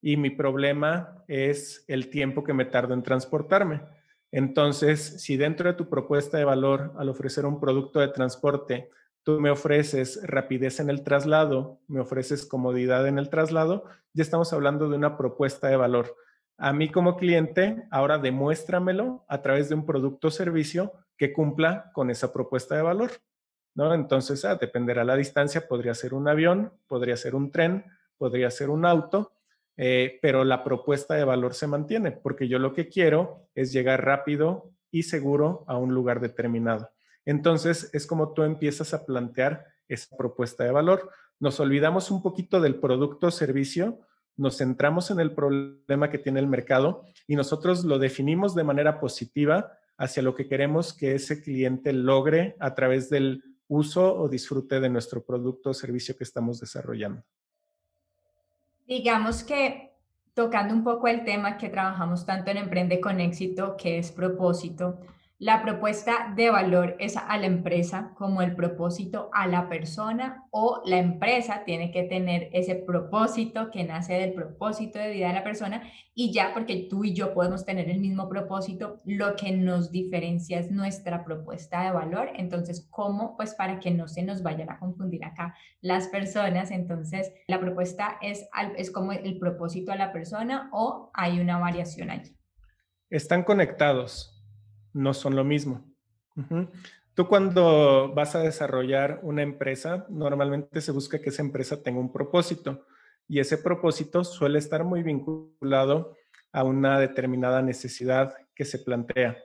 y 0.01 0.17
mi 0.17 0.29
problema 0.29 1.23
es 1.29 1.85
el 1.87 2.09
tiempo 2.09 2.43
que 2.43 2.53
me 2.53 2.65
tardo 2.65 2.93
en 2.93 3.01
transportarme. 3.01 4.00
Entonces, 4.31 5.21
si 5.21 5.35
dentro 5.35 5.69
de 5.69 5.77
tu 5.77 5.89
propuesta 5.89 6.37
de 6.37 6.45
valor, 6.45 6.93
al 6.97 7.09
ofrecer 7.09 7.45
un 7.45 7.59
producto 7.59 7.99
de 7.99 8.07
transporte, 8.07 8.89
tú 9.23 9.39
me 9.39 9.51
ofreces 9.51 10.19
rapidez 10.23 10.79
en 10.79 10.89
el 10.89 11.03
traslado, 11.03 11.79
me 11.87 11.99
ofreces 11.99 12.45
comodidad 12.45 13.07
en 13.07 13.19
el 13.19 13.29
traslado, 13.29 13.85
ya 14.13 14.23
estamos 14.23 14.51
hablando 14.53 14.89
de 14.89 14.95
una 14.95 15.17
propuesta 15.17 15.67
de 15.67 15.75
valor. 15.75 16.15
A 16.57 16.73
mí 16.73 16.89
como 16.89 17.17
cliente, 17.17 17.83
ahora 17.91 18.17
demuéstramelo 18.19 19.25
a 19.27 19.41
través 19.41 19.67
de 19.67 19.75
un 19.75 19.85
producto 19.85 20.27
o 20.27 20.31
servicio 20.31 20.93
que 21.17 21.33
cumpla 21.33 21.91
con 21.93 22.09
esa 22.09 22.31
propuesta 22.31 22.75
de 22.75 22.83
valor. 22.83 23.11
¿no? 23.73 23.93
Entonces, 23.93 24.45
ah, 24.45 24.55
dependerá 24.55 25.03
la 25.03 25.15
distancia, 25.15 25.67
podría 25.67 25.93
ser 25.93 26.13
un 26.13 26.27
avión, 26.27 26.73
podría 26.87 27.17
ser 27.17 27.35
un 27.35 27.51
tren, 27.51 27.85
podría 28.17 28.51
ser 28.51 28.69
un 28.69 28.85
auto, 28.85 29.33
eh, 29.83 30.19
pero 30.21 30.43
la 30.43 30.63
propuesta 30.63 31.15
de 31.15 31.23
valor 31.23 31.55
se 31.55 31.65
mantiene, 31.65 32.11
porque 32.11 32.47
yo 32.47 32.59
lo 32.59 32.71
que 32.71 32.87
quiero 32.87 33.47
es 33.55 33.73
llegar 33.73 34.05
rápido 34.05 34.69
y 34.91 35.01
seguro 35.01 35.63
a 35.65 35.75
un 35.75 35.95
lugar 35.95 36.19
determinado. 36.19 36.91
Entonces, 37.25 37.89
es 37.91 38.05
como 38.05 38.33
tú 38.33 38.43
empiezas 38.43 38.93
a 38.93 39.07
plantear 39.07 39.65
esa 39.87 40.15
propuesta 40.15 40.63
de 40.63 40.69
valor. 40.69 41.09
Nos 41.39 41.59
olvidamos 41.59 42.11
un 42.11 42.21
poquito 42.21 42.61
del 42.61 42.75
producto 42.75 43.25
o 43.25 43.31
servicio, 43.31 44.01
nos 44.37 44.59
centramos 44.59 45.09
en 45.09 45.19
el 45.19 45.33
problema 45.33 46.11
que 46.11 46.19
tiene 46.19 46.41
el 46.41 46.47
mercado 46.47 47.07
y 47.25 47.35
nosotros 47.35 47.83
lo 47.83 47.97
definimos 47.97 48.53
de 48.53 48.63
manera 48.63 48.99
positiva 48.99 49.79
hacia 49.97 50.21
lo 50.21 50.35
que 50.35 50.47
queremos 50.47 50.93
que 50.93 51.15
ese 51.15 51.41
cliente 51.41 51.91
logre 51.91 52.55
a 52.59 52.75
través 52.75 53.09
del 53.09 53.43
uso 53.67 54.15
o 54.15 54.29
disfrute 54.29 54.79
de 54.79 54.89
nuestro 54.89 55.25
producto 55.25 55.71
o 55.71 55.73
servicio 55.73 56.15
que 56.15 56.23
estamos 56.23 56.59
desarrollando. 56.59 57.23
Digamos 58.91 59.45
que 59.45 59.93
tocando 60.33 60.73
un 60.73 60.83
poco 60.83 61.07
el 61.07 61.23
tema 61.23 61.57
que 61.57 61.69
trabajamos 61.69 62.25
tanto 62.25 62.51
en 62.51 62.57
Emprende 62.57 62.99
con 62.99 63.21
éxito, 63.21 63.77
que 63.77 63.97
es 63.97 64.11
propósito, 64.11 64.99
la 65.41 65.63
propuesta 65.63 66.31
de 66.35 66.51
valor 66.51 66.95
es 66.99 67.17
a 67.17 67.35
la 67.35 67.47
empresa 67.47 68.13
como 68.15 68.43
el 68.43 68.55
propósito 68.55 69.31
a 69.33 69.47
la 69.47 69.69
persona 69.69 70.45
o 70.51 70.83
la 70.85 70.99
empresa 70.99 71.63
tiene 71.65 71.91
que 71.91 72.03
tener 72.03 72.49
ese 72.53 72.75
propósito 72.75 73.71
que 73.71 73.83
nace 73.83 74.13
del 74.13 74.33
propósito 74.33 74.99
de 74.99 75.09
vida 75.09 75.29
de 75.29 75.33
la 75.33 75.43
persona 75.43 75.81
y 76.13 76.31
ya 76.31 76.53
porque 76.53 76.85
tú 76.87 77.03
y 77.05 77.15
yo 77.15 77.33
podemos 77.33 77.65
tener 77.65 77.89
el 77.89 77.99
mismo 77.99 78.29
propósito, 78.29 79.01
lo 79.03 79.35
que 79.35 79.51
nos 79.51 79.89
diferencia 79.89 80.59
es 80.59 80.69
nuestra 80.69 81.25
propuesta 81.25 81.85
de 81.85 81.91
valor. 81.91 82.29
Entonces, 82.35 82.87
¿cómo? 82.91 83.35
Pues 83.35 83.55
para 83.55 83.79
que 83.79 83.89
no 83.89 84.07
se 84.07 84.21
nos 84.21 84.43
vayan 84.43 84.69
a 84.69 84.77
confundir 84.77 85.25
acá 85.25 85.55
las 85.81 86.07
personas. 86.09 86.69
Entonces, 86.69 87.33
la 87.47 87.59
propuesta 87.59 88.19
es, 88.21 88.47
es 88.77 88.91
como 88.91 89.11
el 89.11 89.39
propósito 89.39 89.91
a 89.91 89.95
la 89.95 90.13
persona 90.13 90.69
o 90.71 91.09
hay 91.15 91.39
una 91.39 91.57
variación 91.57 92.11
allí. 92.11 92.37
Están 93.09 93.41
conectados 93.41 94.30
no 94.93 95.13
son 95.13 95.35
lo 95.35 95.43
mismo. 95.43 95.85
Tú 97.13 97.27
cuando 97.27 98.13
vas 98.15 98.35
a 98.35 98.39
desarrollar 98.39 99.19
una 99.23 99.41
empresa, 99.41 100.05
normalmente 100.09 100.81
se 100.81 100.91
busca 100.91 101.19
que 101.19 101.29
esa 101.29 101.41
empresa 101.41 101.83
tenga 101.83 101.99
un 101.99 102.11
propósito 102.11 102.85
y 103.27 103.39
ese 103.39 103.57
propósito 103.57 104.23
suele 104.23 104.59
estar 104.59 104.83
muy 104.83 105.03
vinculado 105.03 106.15
a 106.51 106.63
una 106.63 106.99
determinada 106.99 107.61
necesidad 107.61 108.35
que 108.55 108.65
se 108.65 108.79
plantea. 108.79 109.37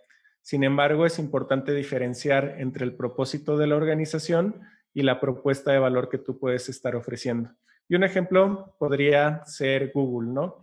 Sin 0.42 0.62
embargo, 0.62 1.06
es 1.06 1.18
importante 1.18 1.72
diferenciar 1.72 2.56
entre 2.58 2.84
el 2.84 2.94
propósito 2.94 3.56
de 3.56 3.66
la 3.66 3.76
organización 3.76 4.60
y 4.94 5.02
la 5.02 5.20
propuesta 5.20 5.72
de 5.72 5.78
valor 5.78 6.08
que 6.08 6.18
tú 6.18 6.38
puedes 6.38 6.68
estar 6.68 6.94
ofreciendo. 6.94 7.50
Y 7.88 7.96
un 7.96 8.04
ejemplo 8.04 8.74
podría 8.78 9.42
ser 9.44 9.90
Google, 9.92 10.32
¿no? 10.32 10.62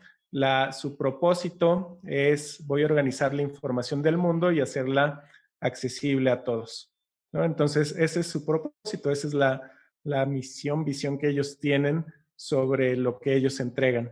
Su 0.72 0.98
propósito 0.98 2.00
es 2.04 2.66
voy 2.66 2.84
a 2.84 2.86
organizar 2.86 3.34
la 3.34 3.44
información 3.44 4.02
del 4.02 4.18
mundo 4.18 4.52
y 4.52 4.62
hacerla 4.62 5.30
accesible 5.60 6.32
a 6.32 6.44
todos. 6.44 6.92
Entonces, 7.32 7.96
ese 7.98 8.20
es 8.22 8.28
su 8.28 8.46
propósito, 8.46 9.12
esa 9.12 9.28
es 9.28 9.34
la, 9.34 9.72
la 10.04 10.26
misión, 10.26 10.84
visión 10.84 11.18
que 11.18 11.30
ellos 11.30 11.60
tienen 11.60 12.06
sobre 12.36 12.96
lo 12.96 13.20
que 13.20 13.36
ellos 13.36 13.60
entregan. 13.60 14.12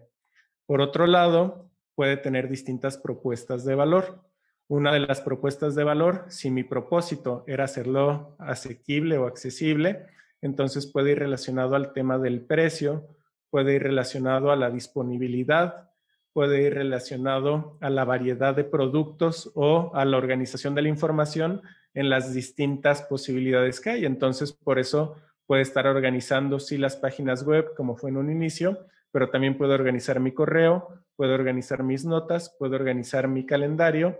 Por 0.65 0.81
otro 0.81 1.05
lado, 1.05 1.69
puede 1.95 2.17
tener 2.17 2.49
distintas 2.49 2.97
propuestas 2.97 3.65
de 3.65 3.75
valor. 3.75 4.21
Una 4.67 4.93
de 4.93 5.01
las 5.01 5.21
propuestas 5.21 5.75
de 5.75 5.83
valor, 5.83 6.25
si 6.29 6.49
mi 6.49 6.63
propósito 6.63 7.43
era 7.45 7.65
hacerlo 7.65 8.35
asequible 8.39 9.17
o 9.17 9.27
accesible, 9.27 10.05
entonces 10.41 10.87
puede 10.87 11.11
ir 11.11 11.19
relacionado 11.19 11.75
al 11.75 11.93
tema 11.93 12.17
del 12.17 12.41
precio, 12.41 13.07
puede 13.49 13.75
ir 13.75 13.83
relacionado 13.83 14.49
a 14.49 14.55
la 14.55 14.71
disponibilidad, 14.71 15.90
puede 16.33 16.61
ir 16.61 16.73
relacionado 16.73 17.77
a 17.81 17.89
la 17.89 18.05
variedad 18.05 18.55
de 18.55 18.63
productos 18.63 19.51
o 19.55 19.91
a 19.93 20.05
la 20.05 20.17
organización 20.17 20.75
de 20.75 20.83
la 20.83 20.89
información 20.89 21.61
en 21.93 22.09
las 22.09 22.33
distintas 22.33 23.01
posibilidades 23.03 23.79
que 23.79 23.89
hay. 23.89 24.05
Entonces, 24.05 24.53
por 24.53 24.79
eso 24.79 25.15
puede 25.45 25.61
estar 25.61 25.87
organizando, 25.87 26.59
sí, 26.59 26.77
las 26.77 26.95
páginas 26.95 27.43
web, 27.43 27.73
como 27.75 27.95
fue 27.95 28.09
en 28.09 28.17
un 28.17 28.31
inicio, 28.31 28.85
pero 29.11 29.29
también 29.29 29.57
puedo 29.57 29.73
organizar 29.73 30.19
mi 30.19 30.31
correo, 30.31 30.87
puedo 31.17 31.33
organizar 31.33 31.83
mis 31.83 32.05
notas, 32.05 32.55
puedo 32.57 32.75
organizar 32.75 33.27
mi 33.27 33.45
calendario. 33.45 34.17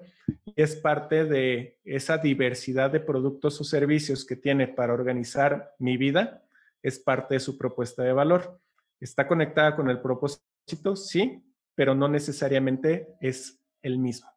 Es 0.55 0.75
parte 0.75 1.23
de 1.23 1.77
esa 1.85 2.17
diversidad 2.17 2.91
de 2.91 2.99
productos 2.99 3.59
o 3.61 3.63
servicios 3.63 4.25
que 4.25 4.35
tiene 4.35 4.67
para 4.67 4.93
organizar 4.93 5.73
mi 5.79 5.95
vida, 5.95 6.43
es 6.83 6.99
parte 6.99 7.35
de 7.35 7.39
su 7.39 7.57
propuesta 7.57 8.03
de 8.03 8.11
valor. 8.11 8.59
¿Está 8.99 9.27
conectada 9.27 9.75
con 9.75 9.89
el 9.89 9.99
propósito? 9.99 10.95
Sí, 10.95 11.41
pero 11.81 11.95
no 11.95 12.07
necesariamente 12.07 13.15
es 13.21 13.59
el 13.81 13.97
mismo. 13.97 14.29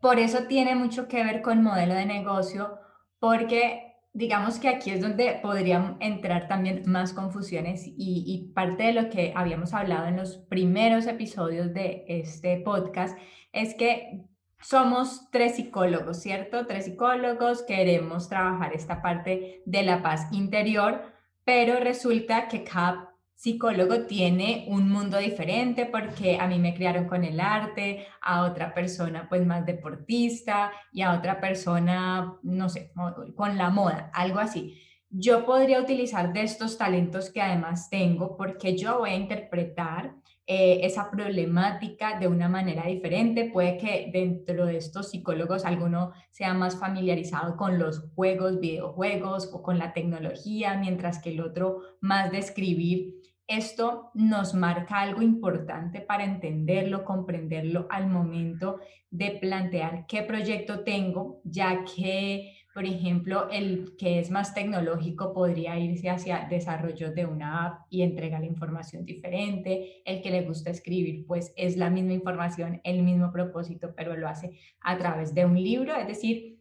Por 0.00 0.18
eso 0.18 0.48
tiene 0.48 0.74
mucho 0.74 1.06
que 1.06 1.22
ver 1.22 1.40
con 1.40 1.62
modelo 1.62 1.94
de 1.94 2.04
negocio, 2.04 2.80
porque 3.20 3.94
digamos 4.12 4.58
que 4.58 4.68
aquí 4.68 4.90
es 4.90 5.00
donde 5.00 5.38
podrían 5.40 5.98
entrar 6.00 6.48
también 6.48 6.82
más 6.86 7.12
confusiones 7.12 7.84
y, 7.86 8.50
parte 8.56 8.82
de 8.82 8.92
lo 8.94 9.08
que 9.08 9.34
habíamos 9.36 9.72
hablado 9.72 10.08
en 10.08 10.16
los 10.16 10.38
primeros 10.38 11.06
episodios 11.06 11.72
de 11.72 12.04
este 12.08 12.56
podcast 12.56 13.16
es 13.52 13.76
que 13.76 14.24
somos 14.60 15.30
tres 15.30 15.54
psicólogos, 15.54 16.20
¿cierto? 16.22 16.66
Tres 16.66 16.86
psicólogos, 16.86 17.62
queremos 17.62 18.28
trabajar 18.28 18.72
esta 18.74 19.00
parte 19.00 19.62
de 19.64 19.82
la 19.84 20.02
paz 20.02 20.26
interior, 20.32 21.04
pero 21.44 21.78
resulta 21.78 22.48
que 22.48 22.64
cada 22.64 23.15
psicólogo 23.36 24.06
tiene 24.06 24.64
un 24.68 24.90
mundo 24.90 25.18
diferente 25.18 25.84
porque 25.86 26.38
a 26.40 26.48
mí 26.48 26.58
me 26.58 26.74
criaron 26.74 27.06
con 27.06 27.22
el 27.22 27.38
arte, 27.38 28.06
a 28.22 28.42
otra 28.44 28.74
persona 28.74 29.28
pues 29.28 29.46
más 29.46 29.64
deportista 29.66 30.72
y 30.90 31.02
a 31.02 31.12
otra 31.12 31.38
persona, 31.38 32.34
no 32.42 32.68
sé, 32.68 32.92
con 33.36 33.58
la 33.58 33.70
moda, 33.70 34.10
algo 34.14 34.38
así. 34.38 34.80
Yo 35.10 35.44
podría 35.44 35.80
utilizar 35.80 36.32
de 36.32 36.42
estos 36.42 36.78
talentos 36.78 37.30
que 37.30 37.42
además 37.42 37.90
tengo 37.90 38.36
porque 38.36 38.76
yo 38.76 38.98
voy 38.98 39.10
a 39.10 39.16
interpretar 39.16 40.14
eh, 40.48 40.86
esa 40.86 41.10
problemática 41.10 42.20
de 42.20 42.28
una 42.28 42.48
manera 42.48 42.86
diferente. 42.86 43.50
Puede 43.52 43.78
que 43.78 44.10
dentro 44.12 44.66
de 44.66 44.76
estos 44.76 45.10
psicólogos 45.10 45.64
alguno 45.64 46.12
sea 46.30 46.54
más 46.54 46.78
familiarizado 46.78 47.56
con 47.56 47.78
los 47.78 48.10
juegos, 48.14 48.60
videojuegos 48.60 49.50
o 49.52 49.62
con 49.62 49.78
la 49.78 49.92
tecnología, 49.92 50.76
mientras 50.78 51.18
que 51.18 51.30
el 51.30 51.40
otro 51.40 51.82
más 52.00 52.30
de 52.30 52.38
escribir 52.38 53.25
esto 53.48 54.10
nos 54.14 54.54
marca 54.54 55.00
algo 55.00 55.22
importante 55.22 56.00
para 56.00 56.24
entenderlo, 56.24 57.04
comprenderlo 57.04 57.86
al 57.90 58.08
momento 58.08 58.80
de 59.10 59.38
plantear 59.40 60.06
qué 60.06 60.22
proyecto 60.22 60.80
tengo, 60.80 61.40
ya 61.44 61.84
que, 61.84 62.56
por 62.74 62.84
ejemplo, 62.84 63.48
el 63.50 63.94
que 63.96 64.18
es 64.18 64.30
más 64.30 64.52
tecnológico 64.52 65.32
podría 65.32 65.78
irse 65.78 66.10
hacia 66.10 66.46
desarrollo 66.50 67.12
de 67.12 67.24
una 67.24 67.66
app 67.66 67.86
y 67.88 68.02
entrega 68.02 68.40
la 68.40 68.46
información 68.46 69.04
diferente. 69.04 70.02
El 70.04 70.22
que 70.22 70.30
le 70.30 70.42
gusta 70.42 70.70
escribir, 70.70 71.24
pues 71.26 71.52
es 71.56 71.76
la 71.76 71.88
misma 71.88 72.14
información, 72.14 72.80
el 72.82 73.02
mismo 73.02 73.30
propósito, 73.32 73.94
pero 73.96 74.16
lo 74.16 74.28
hace 74.28 74.58
a 74.80 74.98
través 74.98 75.34
de 75.34 75.44
un 75.44 75.54
libro. 75.54 75.94
Es 75.94 76.08
decir, 76.08 76.55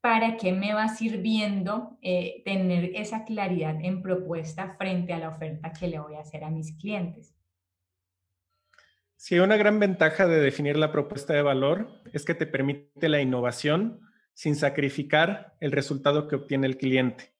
¿para 0.00 0.36
qué 0.36 0.52
me 0.52 0.72
va 0.72 0.88
sirviendo 0.88 1.98
eh, 2.02 2.42
tener 2.44 2.92
esa 2.94 3.24
claridad 3.24 3.76
en 3.82 4.02
propuesta 4.02 4.76
frente 4.78 5.12
a 5.12 5.18
la 5.18 5.30
oferta 5.30 5.72
que 5.72 5.88
le 5.88 5.98
voy 5.98 6.14
a 6.14 6.20
hacer 6.20 6.44
a 6.44 6.50
mis 6.50 6.72
clientes? 6.76 7.34
Sí, 9.16 9.38
una 9.38 9.56
gran 9.56 9.80
ventaja 9.80 10.26
de 10.26 10.40
definir 10.40 10.76
la 10.76 10.92
propuesta 10.92 11.32
de 11.32 11.42
valor 11.42 11.88
es 12.12 12.24
que 12.24 12.34
te 12.34 12.46
permite 12.46 13.08
la 13.08 13.20
innovación 13.20 14.00
sin 14.34 14.54
sacrificar 14.54 15.56
el 15.60 15.72
resultado 15.72 16.28
que 16.28 16.36
obtiene 16.36 16.66
el 16.66 16.76
cliente. 16.76 17.32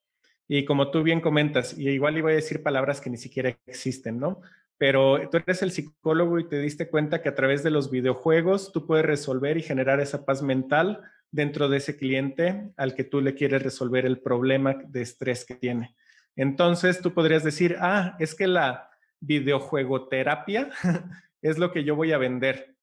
Y 0.48 0.64
como 0.64 0.90
tú 0.90 1.02
bien 1.02 1.20
comentas, 1.20 1.76
y 1.76 1.88
igual 1.90 2.16
iba 2.16 2.30
a 2.30 2.34
decir 2.34 2.62
palabras 2.62 3.00
que 3.00 3.10
ni 3.10 3.18
siquiera 3.18 3.56
existen, 3.66 4.18
¿no? 4.18 4.40
Pero 4.78 5.28
tú 5.30 5.36
eres 5.38 5.62
el 5.62 5.70
psicólogo 5.70 6.38
y 6.38 6.48
te 6.48 6.58
diste 6.60 6.88
cuenta 6.88 7.20
que 7.22 7.28
a 7.28 7.34
través 7.34 7.62
de 7.62 7.70
los 7.70 7.90
videojuegos 7.90 8.72
tú 8.72 8.86
puedes 8.86 9.04
resolver 9.04 9.56
y 9.56 9.62
generar 9.62 10.00
esa 10.00 10.24
paz 10.24 10.42
mental 10.42 11.02
dentro 11.30 11.68
de 11.68 11.78
ese 11.78 11.96
cliente 11.96 12.72
al 12.76 12.94
que 12.94 13.04
tú 13.04 13.20
le 13.20 13.34
quieres 13.34 13.62
resolver 13.62 14.06
el 14.06 14.20
problema 14.20 14.74
de 14.74 15.02
estrés 15.02 15.44
que 15.44 15.54
tiene. 15.54 15.96
Entonces 16.36 17.00
tú 17.00 17.12
podrías 17.12 17.44
decir, 17.44 17.76
ah, 17.80 18.16
es 18.18 18.34
que 18.34 18.46
la 18.46 18.90
videojuegoterapia 19.20 20.70
es 21.42 21.58
lo 21.58 21.72
que 21.72 21.84
yo 21.84 21.96
voy 21.96 22.12
a 22.12 22.18
vender. 22.18 22.76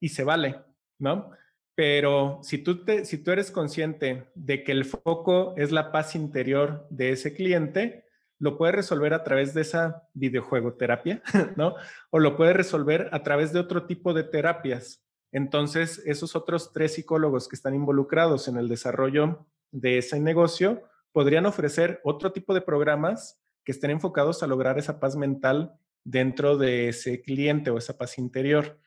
Y 0.00 0.10
se 0.10 0.24
vale, 0.24 0.60
¿no? 0.98 1.30
Pero 1.74 2.40
si 2.42 2.58
tú, 2.58 2.84
te, 2.84 3.04
si 3.04 3.22
tú 3.22 3.30
eres 3.30 3.50
consciente 3.50 4.30
de 4.34 4.64
que 4.64 4.72
el 4.72 4.84
foco 4.84 5.54
es 5.56 5.72
la 5.72 5.92
paz 5.92 6.14
interior 6.14 6.86
de 6.90 7.10
ese 7.10 7.34
cliente, 7.34 8.06
lo 8.38 8.58
puedes 8.58 8.74
resolver 8.74 9.14
a 9.14 9.24
través 9.24 9.54
de 9.54 9.62
esa 9.62 10.08
videojuego 10.14 10.74
terapia, 10.74 11.22
¿no? 11.56 11.74
O 12.10 12.18
lo 12.18 12.36
puedes 12.36 12.56
resolver 12.56 13.08
a 13.12 13.22
través 13.22 13.52
de 13.52 13.60
otro 13.60 13.86
tipo 13.86 14.12
de 14.14 14.24
terapias. 14.24 15.05
Entonces, 15.36 16.02
esos 16.06 16.34
otros 16.34 16.72
tres 16.72 16.94
psicólogos 16.94 17.46
que 17.46 17.56
están 17.56 17.74
involucrados 17.74 18.48
en 18.48 18.56
el 18.56 18.68
desarrollo 18.68 19.46
de 19.70 19.98
ese 19.98 20.18
negocio 20.18 20.84
podrían 21.12 21.44
ofrecer 21.44 22.00
otro 22.04 22.32
tipo 22.32 22.54
de 22.54 22.62
programas 22.62 23.38
que 23.62 23.72
estén 23.72 23.90
enfocados 23.90 24.42
a 24.42 24.46
lograr 24.46 24.78
esa 24.78 24.98
paz 24.98 25.14
mental 25.14 25.74
dentro 26.04 26.56
de 26.56 26.88
ese 26.88 27.20
cliente 27.20 27.68
o 27.68 27.76
esa 27.76 27.98
paz 27.98 28.16
interior 28.16 28.80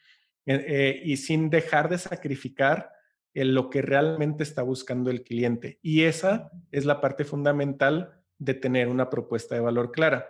eh, 0.47 0.65
eh, 0.67 1.01
y 1.05 1.17
sin 1.17 1.51
dejar 1.51 1.87
de 1.87 1.99
sacrificar 1.99 2.93
lo 3.35 3.69
que 3.69 3.83
realmente 3.83 4.41
está 4.41 4.63
buscando 4.63 5.11
el 5.11 5.21
cliente. 5.21 5.77
Y 5.83 6.05
esa 6.05 6.49
es 6.71 6.83
la 6.83 6.99
parte 6.99 7.25
fundamental 7.25 8.23
de 8.39 8.55
tener 8.55 8.87
una 8.87 9.11
propuesta 9.11 9.53
de 9.53 9.61
valor 9.61 9.91
clara. 9.91 10.25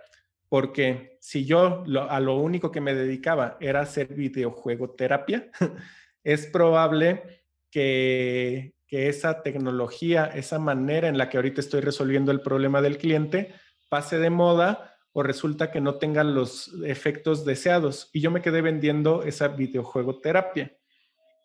Porque 0.49 1.17
si 1.21 1.45
yo 1.45 1.85
a 2.09 2.19
lo 2.19 2.35
único 2.35 2.73
que 2.73 2.81
me 2.81 2.93
dedicaba 2.93 3.55
era 3.61 3.79
hacer 3.79 4.13
videojuego 4.13 4.89
terapia, 4.89 5.49
es 6.23 6.47
probable 6.47 7.43
que, 7.71 8.73
que 8.87 9.09
esa 9.09 9.41
tecnología, 9.43 10.25
esa 10.25 10.59
manera 10.59 11.07
en 11.07 11.17
la 11.17 11.29
que 11.29 11.37
ahorita 11.37 11.61
estoy 11.61 11.81
resolviendo 11.81 12.31
el 12.31 12.41
problema 12.41 12.81
del 12.81 12.97
cliente, 12.97 13.53
pase 13.89 14.17
de 14.19 14.29
moda 14.29 14.95
o 15.11 15.23
resulta 15.23 15.71
que 15.71 15.81
no 15.81 15.95
tenga 15.95 16.23
los 16.23 16.71
efectos 16.85 17.45
deseados. 17.45 18.09
Y 18.13 18.21
yo 18.21 18.31
me 18.31 18.41
quedé 18.41 18.61
vendiendo 18.61 19.23
esa 19.23 19.49
videojuego 19.49 20.19
terapia, 20.19 20.75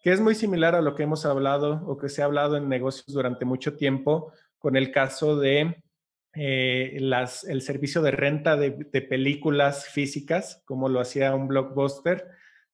que 0.02 0.12
es 0.12 0.20
muy 0.20 0.34
similar 0.34 0.74
a 0.74 0.82
lo 0.82 0.94
que 0.94 1.04
hemos 1.04 1.24
hablado 1.24 1.82
o 1.86 1.96
que 1.96 2.08
se 2.08 2.22
ha 2.22 2.26
hablado 2.26 2.56
en 2.56 2.68
negocios 2.68 3.06
durante 3.06 3.44
mucho 3.44 3.76
tiempo 3.76 4.32
con 4.58 4.76
el 4.76 4.90
caso 4.92 5.36
de 5.36 5.82
eh, 6.34 6.96
las, 7.00 7.44
el 7.44 7.62
servicio 7.62 8.02
de 8.02 8.10
renta 8.10 8.56
de, 8.56 8.72
películas 9.02 9.86
físicas, 9.86 10.62
como 10.64 10.88
lo 10.88 11.00
hacía 11.00 11.34
un 11.34 11.48
blockbuster, 11.48 12.26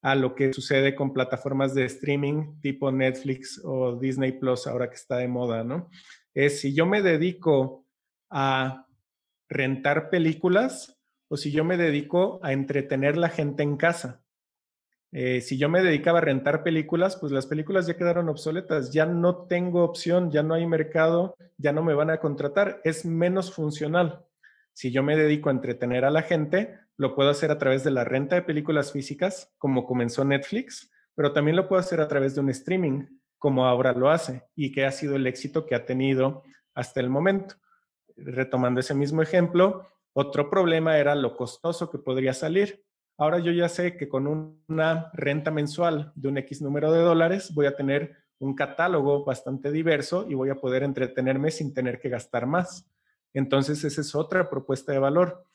a 0.03 0.15
lo 0.15 0.35
que 0.35 0.53
sucede 0.53 0.95
con 0.95 1.13
plataformas 1.13 1.75
de 1.75 1.85
streaming 1.85 2.61
tipo 2.61 2.91
Netflix 2.91 3.61
o 3.65 3.97
Disney 3.97 4.33
Plus, 4.33 4.67
ahora 4.67 4.89
que 4.89 4.97
está 4.97 5.17
de 5.17 5.29
moda, 5.29 5.63
¿no? 5.65 5.91
Es 6.35 6.61
si 6.61 6.75
yo 6.75 6.87
me 6.87 7.03
dedico 7.03 7.87
a 8.31 8.87
rentar 9.49 10.11
películas 10.11 10.97
o 11.29 11.37
si 11.37 11.51
yo 11.53 11.65
me 11.65 11.77
dedico 11.77 12.41
a 12.43 12.53
entretener 12.53 13.17
la 13.17 13.29
gente 13.29 13.63
en 13.63 13.77
casa. 13.77 14.23
Eh, 15.13 15.41
si 15.41 15.59
yo 15.59 15.69
me 15.69 15.83
dedicaba 15.83 16.19
a 16.19 16.23
rentar 16.23 16.63
películas, 16.63 17.17
pues 17.17 17.33
las 17.33 17.47
películas 17.47 17.87
ya 17.87 17.97
quedaron 17.97 18.29
obsoletas, 18.29 18.93
ya 18.93 19.07
no 19.07 19.47
tengo 19.47 19.83
opción, 19.83 20.31
ya 20.31 20.43
no 20.43 20.55
hay 20.55 20.67
mercado, 20.67 21.35
ya 21.59 21.73
no 21.73 21.83
me 21.83 21.95
van 21.95 22.11
a 22.11 22.19
contratar, 22.19 22.81
es 22.85 23.05
menos 23.05 23.53
funcional. 23.53 24.25
Si 24.73 24.93
yo 24.93 25.03
me 25.03 25.17
dedico 25.17 25.49
a 25.49 25.53
entretener 25.53 26.05
a 26.05 26.11
la 26.11 26.23
gente, 26.23 26.79
lo 27.01 27.15
puedo 27.15 27.31
hacer 27.31 27.51
a 27.51 27.57
través 27.57 27.83
de 27.83 27.91
la 27.91 28.05
renta 28.05 28.35
de 28.37 28.43
películas 28.43 28.93
físicas, 28.93 29.51
como 29.57 29.87
comenzó 29.87 30.23
Netflix, 30.23 30.93
pero 31.15 31.33
también 31.33 31.57
lo 31.57 31.67
puedo 31.67 31.81
hacer 31.81 31.99
a 31.99 32.09
través 32.09 32.35
de 32.35 32.43
un 32.43 32.51
streaming, 32.51 33.07
como 33.39 33.65
ahora 33.65 33.95
lo 33.95 34.11
hace, 34.11 34.45
y 34.55 34.71
que 34.71 34.85
ha 34.85 34.93
sido 34.93 35.17
el 35.17 35.27
éxito 35.27 35.65
que 35.65 35.75
ha 35.75 35.87
tenido 35.87 36.43
hasta 36.75 37.01
el 37.01 37.09
momento. 37.09 37.55
Retomando 38.19 38.81
ese 38.81 38.95
mismo 38.95 39.23
ejemplo, 39.23 39.87
otro 40.13 40.51
problema 40.51 40.99
era 40.99 41.15
lo 41.15 41.39
costoso 41.39 41.89
que 41.89 41.97
podría 41.97 42.35
salir. 42.35 42.85
Ahora 43.17 43.39
yo 43.39 43.51
ya 43.51 43.71
sé 43.71 43.97
que 43.97 44.07
con 44.07 44.61
una 44.69 45.11
renta 45.15 45.51
mensual 45.51 46.13
de 46.17 46.29
un 46.29 46.37
X 46.37 46.61
número 46.61 46.93
de 46.93 47.01
dólares 47.01 47.55
voy 47.55 47.65
a 47.65 47.77
tener 47.77 48.15
un 48.41 48.55
catálogo 48.55 49.25
bastante 49.25 49.73
diverso 49.73 50.27
y 50.29 50.35
voy 50.35 50.51
a 50.51 50.57
poder 50.57 50.83
entretenerme 50.83 51.51
sin 51.51 51.73
tener 51.73 51.99
que 51.99 52.11
gastar 52.11 52.45
más. 52.45 52.87
Entonces, 53.33 53.85
esa 53.85 54.03
es 54.03 54.15
otra 54.15 54.51
propuesta 54.51 54.93
de 54.93 54.99
valor 54.99 55.47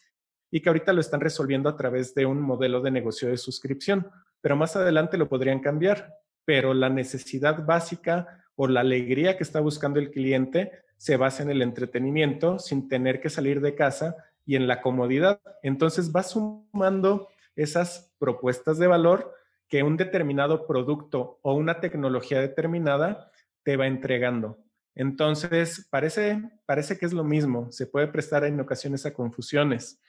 y 0.52 0.62
que 0.62 0.70
ahorita 0.70 0.94
lo 0.94 1.02
están 1.02 1.22
resolviendo 1.22 1.70
a 1.70 1.76
través 1.76 2.14
de 2.16 2.26
un 2.26 2.42
modelo 2.42 2.82
de 2.82 2.92
negocio 2.92 3.30
de 3.30 3.38
suscripción, 3.38 4.10
pero 4.42 4.56
más 4.56 4.76
adelante 4.76 5.18
lo 5.18 5.28
podrían 5.28 5.60
cambiar. 5.60 6.14
Pero 6.46 6.74
la 6.74 6.90
necesidad 6.90 7.66
básica 7.66 8.46
o 8.56 8.68
la 8.68 8.82
alegría 8.82 9.38
que 9.38 9.44
está 9.44 9.60
buscando 9.60 10.00
el 10.00 10.12
cliente 10.12 10.72
se 10.98 11.18
basa 11.18 11.44
en 11.44 11.50
el 11.50 11.62
entretenimiento 11.62 12.60
sin 12.60 12.88
tener 12.88 13.20
que 13.20 13.30
salir 13.30 13.62
de 13.62 13.76
casa 13.76 14.16
y 14.46 14.56
en 14.56 14.68
la 14.68 14.82
comodidad. 14.82 15.42
Entonces 15.64 16.12
va 16.16 16.24
sumando 16.24 17.30
esas 17.56 18.14
propuestas 18.20 18.78
de 18.78 18.88
valor 18.88 19.34
que 19.68 19.84
un 19.84 19.98
determinado 19.98 20.68
producto 20.68 21.40
o 21.42 21.54
una 21.54 21.80
tecnología 21.80 22.40
determinada 22.40 23.32
te 23.64 23.78
va 23.78 23.88
entregando. 23.88 24.60
Entonces, 24.94 25.88
parece, 25.90 26.42
parece 26.66 26.98
que 26.98 27.06
es 27.06 27.14
lo 27.14 27.24
mismo, 27.24 27.72
se 27.72 27.88
puede 27.88 28.08
prestar 28.08 28.46
en 28.46 28.60
ocasiones 28.60 29.06
a 29.06 29.14
confusiones, 29.14 30.00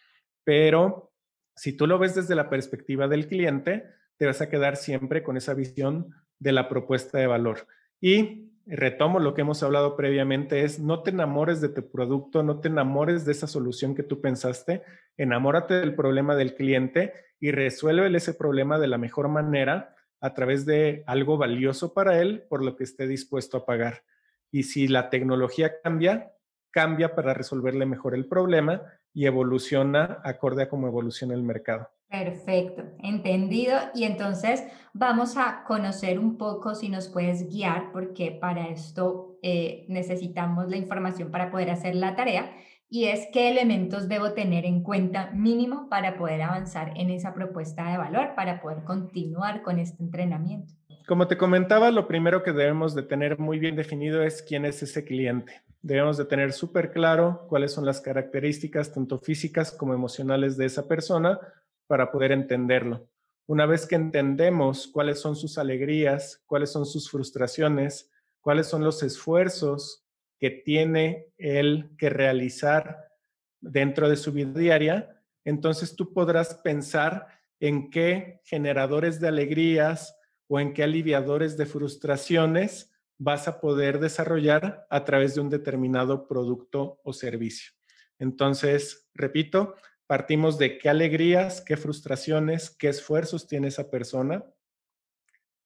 pero 0.46 1.12
si 1.56 1.72
tú 1.72 1.88
lo 1.88 1.98
ves 1.98 2.14
desde 2.14 2.36
la 2.36 2.48
perspectiva 2.48 3.08
del 3.08 3.26
cliente, 3.26 3.84
te 4.16 4.26
vas 4.26 4.40
a 4.40 4.48
quedar 4.48 4.76
siempre 4.76 5.24
con 5.24 5.36
esa 5.36 5.54
visión 5.54 6.14
de 6.38 6.52
la 6.52 6.68
propuesta 6.68 7.18
de 7.18 7.26
valor. 7.26 7.66
Y 8.00 8.52
retomo 8.64 9.18
lo 9.18 9.34
que 9.34 9.40
hemos 9.40 9.64
hablado 9.64 9.96
previamente, 9.96 10.62
es 10.62 10.78
no 10.78 11.02
te 11.02 11.10
enamores 11.10 11.60
de 11.60 11.68
tu 11.68 11.90
producto, 11.90 12.44
no 12.44 12.60
te 12.60 12.68
enamores 12.68 13.24
de 13.24 13.32
esa 13.32 13.48
solución 13.48 13.96
que 13.96 14.04
tú 14.04 14.20
pensaste, 14.20 14.84
enamórate 15.16 15.74
del 15.74 15.96
problema 15.96 16.36
del 16.36 16.54
cliente 16.54 17.12
y 17.40 17.50
resuelve 17.50 18.14
ese 18.16 18.32
problema 18.32 18.78
de 18.78 18.86
la 18.86 18.98
mejor 18.98 19.28
manera 19.28 19.96
a 20.20 20.32
través 20.32 20.64
de 20.64 21.02
algo 21.08 21.38
valioso 21.38 21.92
para 21.92 22.20
él 22.20 22.44
por 22.48 22.64
lo 22.64 22.76
que 22.76 22.84
esté 22.84 23.08
dispuesto 23.08 23.56
a 23.56 23.66
pagar. 23.66 24.04
Y 24.52 24.62
si 24.62 24.86
la 24.86 25.10
tecnología 25.10 25.80
cambia, 25.82 26.32
cambia 26.70 27.16
para 27.16 27.34
resolverle 27.34 27.84
mejor 27.84 28.14
el 28.14 28.26
problema 28.26 28.82
y 29.16 29.24
evoluciona 29.24 30.20
acorde 30.24 30.64
a 30.64 30.68
cómo 30.68 30.86
evoluciona 30.86 31.32
el 31.32 31.42
mercado. 31.42 31.88
Perfecto, 32.06 32.82
entendido. 32.98 33.78
Y 33.94 34.04
entonces 34.04 34.62
vamos 34.92 35.38
a 35.38 35.64
conocer 35.66 36.18
un 36.18 36.36
poco 36.36 36.74
si 36.74 36.90
nos 36.90 37.08
puedes 37.08 37.48
guiar, 37.48 37.92
porque 37.92 38.30
para 38.30 38.68
esto 38.68 39.38
eh, 39.42 39.86
necesitamos 39.88 40.68
la 40.68 40.76
información 40.76 41.30
para 41.30 41.50
poder 41.50 41.70
hacer 41.70 41.94
la 41.94 42.14
tarea. 42.14 42.52
Y 42.90 43.06
es 43.06 43.26
qué 43.32 43.48
elementos 43.48 44.06
debo 44.06 44.34
tener 44.34 44.66
en 44.66 44.82
cuenta 44.82 45.30
mínimo 45.30 45.88
para 45.88 46.18
poder 46.18 46.42
avanzar 46.42 46.92
en 46.94 47.08
esa 47.08 47.32
propuesta 47.32 47.90
de 47.90 47.96
valor, 47.96 48.34
para 48.36 48.60
poder 48.60 48.84
continuar 48.84 49.62
con 49.62 49.78
este 49.78 50.02
entrenamiento. 50.02 50.74
Como 51.06 51.28
te 51.28 51.36
comentaba, 51.36 51.92
lo 51.92 52.08
primero 52.08 52.42
que 52.42 52.52
debemos 52.52 52.96
de 52.96 53.04
tener 53.04 53.38
muy 53.38 53.60
bien 53.60 53.76
definido 53.76 54.24
es 54.24 54.42
quién 54.42 54.64
es 54.64 54.82
ese 54.82 55.04
cliente. 55.04 55.62
Debemos 55.80 56.16
de 56.16 56.24
tener 56.24 56.52
súper 56.52 56.90
claro 56.90 57.46
cuáles 57.48 57.70
son 57.70 57.86
las 57.86 58.00
características, 58.00 58.92
tanto 58.92 59.20
físicas 59.20 59.70
como 59.70 59.94
emocionales 59.94 60.56
de 60.56 60.66
esa 60.66 60.88
persona, 60.88 61.38
para 61.86 62.10
poder 62.10 62.32
entenderlo. 62.32 63.06
Una 63.46 63.66
vez 63.66 63.86
que 63.86 63.94
entendemos 63.94 64.88
cuáles 64.88 65.20
son 65.20 65.36
sus 65.36 65.58
alegrías, 65.58 66.42
cuáles 66.44 66.72
son 66.72 66.84
sus 66.84 67.08
frustraciones, 67.08 68.10
cuáles 68.40 68.66
son 68.66 68.82
los 68.82 69.04
esfuerzos 69.04 70.04
que 70.40 70.50
tiene 70.50 71.28
él 71.38 71.90
que 71.98 72.10
realizar 72.10 73.12
dentro 73.60 74.08
de 74.08 74.16
su 74.16 74.32
vida 74.32 74.58
diaria, 74.58 75.22
entonces 75.44 75.94
tú 75.94 76.12
podrás 76.12 76.54
pensar 76.54 77.28
en 77.60 77.90
qué 77.90 78.40
generadores 78.44 79.20
de 79.20 79.28
alegrías 79.28 80.15
o 80.48 80.60
en 80.60 80.72
qué 80.72 80.82
aliviadores 80.82 81.56
de 81.56 81.66
frustraciones 81.66 82.92
vas 83.18 83.48
a 83.48 83.60
poder 83.60 83.98
desarrollar 83.98 84.86
a 84.90 85.04
través 85.04 85.34
de 85.34 85.40
un 85.40 85.50
determinado 85.50 86.28
producto 86.28 87.00
o 87.02 87.12
servicio. 87.12 87.72
Entonces, 88.18 89.08
repito, 89.14 89.74
Partimos 90.06 90.56
de 90.56 90.78
qué 90.78 90.88
alegrías, 90.88 91.60
qué 91.60 91.76
frustraciones, 91.76 92.70
qué 92.70 92.88
esfuerzos 92.88 93.48
tiene 93.48 93.68
esa 93.68 93.90
persona. 93.90 94.44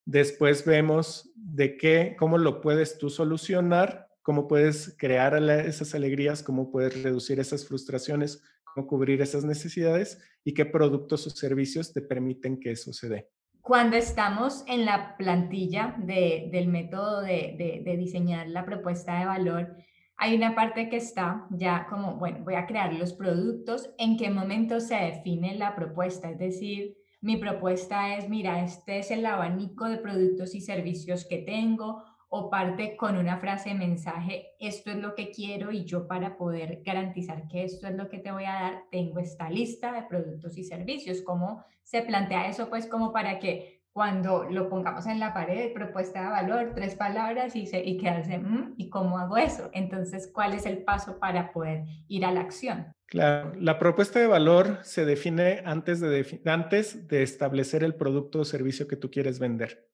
Después 0.06 0.64
vemos 0.64 1.30
de 1.34 1.76
qué, 1.76 2.16
cómo 2.18 2.38
lo 2.38 2.62
puedes 2.62 2.96
tú 2.96 3.10
solucionar, 3.10 4.08
cómo 4.22 4.48
puedes 4.48 4.96
crear 4.96 5.34
esas 5.66 5.94
alegrías, 5.94 6.42
cómo 6.42 6.70
puedes 6.70 7.02
reducir 7.02 7.38
esas 7.38 7.66
frustraciones, 7.66 8.42
cómo 8.64 8.86
cubrir 8.86 9.20
esas 9.20 9.44
necesidades 9.44 10.18
y 10.42 10.54
qué 10.54 10.64
productos 10.64 11.26
o 11.26 11.30
servicios 11.30 11.92
te 11.92 12.00
permiten 12.00 12.58
que 12.58 12.70
eso 12.70 12.94
se 12.94 13.10
dé. 13.10 13.30
Cuando 13.70 13.96
estamos 13.96 14.64
en 14.66 14.84
la 14.84 15.16
plantilla 15.16 15.94
del 15.96 16.66
método 16.66 17.20
de, 17.20 17.84
de 17.84 17.96
diseñar 17.96 18.48
la 18.48 18.64
propuesta 18.64 19.20
de 19.20 19.26
valor, 19.26 19.76
hay 20.16 20.34
una 20.34 20.56
parte 20.56 20.88
que 20.88 20.96
está 20.96 21.46
ya 21.50 21.86
como, 21.88 22.16
bueno, 22.16 22.40
voy 22.42 22.54
a 22.56 22.66
crear 22.66 22.92
los 22.92 23.12
productos, 23.12 23.88
en 23.96 24.16
qué 24.16 24.28
momento 24.28 24.80
se 24.80 24.96
define 24.96 25.54
la 25.54 25.76
propuesta, 25.76 26.30
es 26.30 26.38
decir, 26.40 26.96
mi 27.20 27.36
propuesta 27.36 28.16
es, 28.16 28.28
mira, 28.28 28.64
este 28.64 28.98
es 28.98 29.12
el 29.12 29.24
abanico 29.24 29.84
de 29.84 29.98
productos 29.98 30.56
y 30.56 30.62
servicios 30.62 31.24
que 31.24 31.38
tengo, 31.38 32.02
o 32.32 32.48
parte 32.48 32.96
con 32.96 33.16
una 33.16 33.38
frase 33.38 33.70
de 33.70 33.74
mensaje, 33.74 34.52
esto 34.60 34.92
es 34.92 34.98
lo 34.98 35.16
que 35.16 35.32
quiero 35.32 35.72
y 35.72 35.84
yo 35.84 36.06
para 36.06 36.36
poder 36.36 36.80
garantizar 36.84 37.48
que 37.48 37.64
esto 37.64 37.88
es 37.88 37.96
lo 37.96 38.08
que 38.08 38.18
te 38.18 38.30
voy 38.30 38.44
a 38.44 38.52
dar, 38.52 38.84
tengo 38.90 39.18
esta 39.18 39.50
lista 39.50 39.92
de 39.92 40.04
productos 40.04 40.56
y 40.56 40.62
servicios. 40.62 41.22
¿Cómo 41.22 41.64
se 41.82 42.02
plantea 42.02 42.48
eso? 42.48 42.68
Pues 42.68 42.86
como 42.86 43.12
para 43.12 43.40
que 43.40 43.80
cuando 43.92 44.44
lo 44.44 44.68
pongamos 44.68 45.06
en 45.06 45.18
la 45.18 45.34
pared, 45.34 45.72
propuesta 45.72 46.22
de 46.22 46.28
valor, 46.30 46.72
tres 46.72 46.94
palabras 46.94 47.56
y, 47.56 47.66
se, 47.66 47.84
y 47.84 47.98
quedarse, 47.98 48.38
mm, 48.38 48.74
¿y 48.76 48.88
cómo 48.88 49.18
hago 49.18 49.36
eso? 49.36 49.68
Entonces, 49.72 50.30
¿cuál 50.32 50.54
es 50.54 50.66
el 50.66 50.84
paso 50.84 51.18
para 51.18 51.52
poder 51.52 51.82
ir 52.06 52.24
a 52.24 52.30
la 52.30 52.42
acción? 52.42 52.94
Claro, 53.06 53.52
la 53.58 53.80
propuesta 53.80 54.20
de 54.20 54.28
valor 54.28 54.78
se 54.82 55.04
define 55.04 55.62
antes 55.64 55.98
de, 55.98 56.40
antes 56.44 57.08
de 57.08 57.24
establecer 57.24 57.82
el 57.82 57.96
producto 57.96 58.38
o 58.38 58.44
servicio 58.44 58.86
que 58.86 58.94
tú 58.94 59.10
quieres 59.10 59.40
vender. 59.40 59.89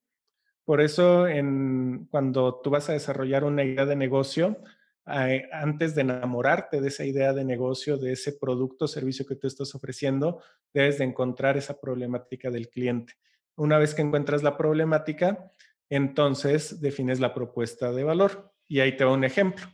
Por 0.67 0.81
eso, 0.81 1.29
en, 1.29 2.09
cuando 2.11 2.59
tú 2.61 2.69
vas 2.69 2.89
a 2.89 2.91
desarrollar 2.91 3.45
una 3.45 3.63
idea 3.63 3.85
de 3.85 3.95
negocio, 3.95 4.57
eh, 5.05 5.47
antes 5.53 5.95
de 5.95 6.01
enamorarte 6.01 6.81
de 6.81 6.89
esa 6.89 7.05
idea 7.05 7.31
de 7.31 7.45
negocio, 7.45 7.95
de 7.95 8.11
ese 8.11 8.33
producto 8.33 8.83
o 8.83 8.87
servicio 8.89 9.25
que 9.25 9.37
tú 9.37 9.47
estás 9.47 9.73
ofreciendo, 9.75 10.41
debes 10.73 10.97
de 10.97 11.05
encontrar 11.05 11.55
esa 11.55 11.79
problemática 11.79 12.51
del 12.51 12.67
cliente. 12.67 13.13
Una 13.55 13.77
vez 13.77 13.95
que 13.95 14.01
encuentras 14.01 14.43
la 14.43 14.57
problemática, 14.57 15.53
entonces 15.89 16.81
defines 16.81 17.21
la 17.21 17.33
propuesta 17.33 17.93
de 17.93 18.03
valor. 18.03 18.51
Y 18.67 18.81
ahí 18.81 18.97
te 18.97 19.05
va 19.05 19.13
un 19.13 19.23
ejemplo. 19.23 19.65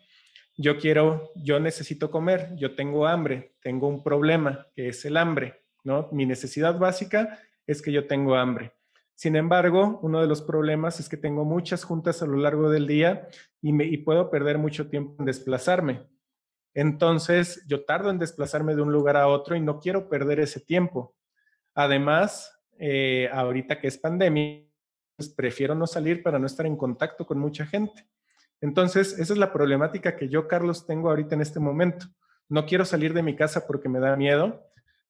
Yo 0.57 0.77
quiero, 0.77 1.31
yo 1.33 1.59
necesito 1.59 2.11
comer, 2.11 2.51
yo 2.55 2.75
tengo 2.75 3.07
hambre, 3.07 3.55
tengo 3.63 3.87
un 3.87 4.03
problema 4.03 4.67
que 4.75 4.89
es 4.89 5.03
el 5.05 5.17
hambre, 5.17 5.63
¿no? 5.83 6.09
Mi 6.11 6.27
necesidad 6.27 6.77
básica 6.77 7.39
es 7.65 7.81
que 7.81 7.91
yo 7.91 8.05
tengo 8.05 8.35
hambre. 8.35 8.73
Sin 9.15 9.35
embargo, 9.35 9.99
uno 10.01 10.21
de 10.21 10.27
los 10.27 10.41
problemas 10.41 10.99
es 10.99 11.07
que 11.07 11.17
tengo 11.17 11.45
muchas 11.45 11.83
juntas 11.83 12.21
a 12.21 12.25
lo 12.25 12.37
largo 12.37 12.69
del 12.69 12.87
día 12.87 13.27
y, 13.61 13.97
puedo 13.99 14.29
perder 14.29 14.57
mucho 14.57 14.89
tiempo 14.89 15.15
en 15.19 15.25
desplazarme. 15.25 16.07
Entonces, 16.73 17.63
yo 17.67 17.85
tardo 17.85 18.09
en 18.09 18.19
desplazarme 18.19 18.75
de 18.75 18.81
un 18.81 18.91
lugar 18.91 19.15
a 19.15 19.27
otro 19.27 19.55
y 19.55 19.61
no 19.61 19.79
quiero 19.79 20.09
perder 20.09 20.39
ese 20.39 20.59
tiempo. 20.59 21.15
Además, 21.75 22.51
eh, 22.79 23.29
ahorita 23.31 23.79
que 23.79 23.87
es 23.87 23.97
pandemia, 23.97 24.65
pues 25.15 25.29
prefiero 25.29 25.75
no 25.75 25.85
salir 25.85 26.23
para 26.23 26.39
no 26.39 26.47
estar 26.47 26.65
en 26.65 26.75
contacto 26.75 27.25
con 27.25 27.39
mucha 27.39 27.65
gente. 27.65 28.07
Entonces, 28.61 29.19
esa 29.19 29.33
es 29.33 29.39
la 29.39 29.53
problemática 29.53 30.15
que 30.15 30.29
yo, 30.29 30.47
Carlos, 30.47 30.87
tengo 30.87 31.09
ahorita 31.09 31.35
en 31.35 31.41
este 31.41 31.59
momento. 31.59 32.07
No 32.49 32.65
quiero 32.65 32.85
salir 32.85 33.13
de 33.13 33.23
mi 33.23 33.35
casa 33.35 33.67
porque 33.67 33.89
me 33.89 33.99
da 33.99 34.15
miedo. 34.15 34.61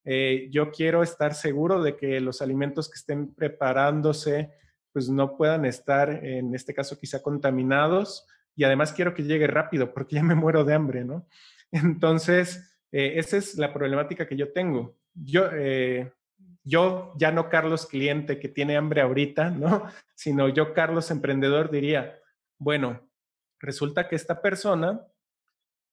Eh, 0.06 0.48
yo 0.52 0.72
quiero 0.72 1.04
estar 1.04 1.34
seguro 1.34 1.82
de 1.82 1.96
que 1.96 2.20
los 2.20 2.42
alimentos 2.42 2.90
que 2.90 2.96
estén 2.96 3.34
preparándose, 3.34 4.52
pues 4.92 5.10
no 5.10 5.38
puedan 5.38 5.66
estar, 5.66 6.10
en 6.26 6.54
este 6.54 6.74
caso, 6.74 7.00
quizá 7.00 7.22
contaminados. 7.22 8.28
Y 8.56 8.64
además 8.64 8.94
quiero 8.94 9.14
que 9.14 9.24
llegue 9.24 9.48
rápido 9.48 9.94
porque 9.94 10.16
ya 10.18 10.24
me 10.24 10.36
muero 10.36 10.64
de 10.64 10.74
hambre, 10.74 11.04
¿no? 11.04 11.28
Entonces, 11.72 12.78
eh, 12.92 13.14
esa 13.18 13.38
es 13.38 13.56
la 13.56 13.74
problemática 13.74 14.28
que 14.28 14.36
yo 14.36 14.52
tengo. 14.52 14.98
Yo, 15.16 15.50
yo 16.64 17.14
ya 17.18 17.32
no 17.32 17.50
Carlos 17.50 17.86
cliente 17.86 18.40
que 18.40 18.50
tiene 18.50 18.78
hambre 18.78 19.02
ahorita, 19.02 19.50
¿no? 19.52 19.88
Sino 20.16 20.50
yo 20.50 20.74
Carlos 20.74 21.12
emprendedor 21.12 21.72
diría, 21.72 22.20
bueno, 22.58 23.10
resulta 23.60 24.08
que 24.08 24.16
esta 24.16 24.42
persona 24.42 25.06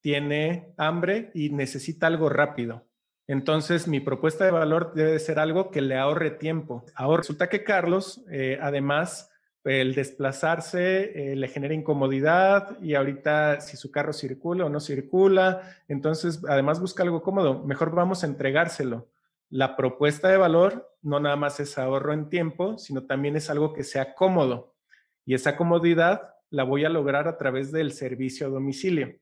tiene 0.01 0.73
hambre 0.77 1.31
y 1.33 1.49
necesita 1.49 2.07
algo 2.07 2.27
rápido. 2.27 2.90
Entonces, 3.31 3.87
mi 3.87 3.99
propuesta 3.99 4.43
de 4.45 4.51
valor 4.51 4.93
debe 4.93 5.17
ser 5.19 5.39
algo 5.39 5.71
que 5.71 5.81
le 5.81 5.97
ahorre 5.97 6.31
tiempo. 6.31 6.83
Ahora, 6.95 7.21
resulta 7.21 7.47
que 7.49 7.63
Carlos, 7.63 8.23
eh, 8.29 8.59
además, 8.61 9.29
el 9.63 9.95
desplazarse 9.95 11.31
eh, 11.31 11.35
le 11.35 11.47
genera 11.47 11.73
incomodidad 11.73 12.77
y 12.81 12.95
ahorita 12.95 13.61
si 13.61 13.77
su 13.77 13.91
carro 13.91 14.11
circula 14.11 14.65
o 14.65 14.69
no 14.69 14.79
circula, 14.79 15.61
entonces, 15.87 16.41
además 16.49 16.79
busca 16.79 17.03
algo 17.03 17.21
cómodo. 17.21 17.63
Mejor 17.63 17.93
vamos 17.95 18.23
a 18.23 18.27
entregárselo 18.27 19.07
la 19.51 19.75
propuesta 19.75 20.29
de 20.29 20.37
valor 20.37 20.95
no 21.01 21.19
nada 21.19 21.35
más 21.35 21.59
es 21.59 21.77
ahorro 21.77 22.13
en 22.13 22.29
tiempo, 22.29 22.77
sino 22.77 23.03
también 23.03 23.35
es 23.35 23.49
algo 23.49 23.73
que 23.73 23.83
sea 23.83 24.15
cómodo. 24.15 24.75
Y 25.25 25.33
esa 25.33 25.57
comodidad 25.57 26.35
la 26.49 26.63
voy 26.63 26.85
a 26.85 26.89
lograr 26.89 27.27
a 27.27 27.37
través 27.37 27.71
del 27.71 27.91
servicio 27.91 28.47
a 28.47 28.49
domicilio. 28.49 29.13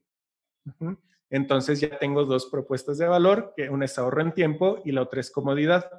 Entonces 1.30 1.80
ya 1.80 1.98
tengo 2.00 2.26
dos 2.26 2.48
propuestas 2.48 2.98
de 2.98 3.08
valor, 3.08 3.54
que 3.56 3.70
una 3.70 3.86
es 3.86 3.98
ahorro 3.98 4.22
en 4.22 4.34
tiempo 4.34 4.82
y 4.84 4.92
la 4.92 5.04
otra 5.04 5.22
es 5.22 5.32
comodidad. 5.32 5.90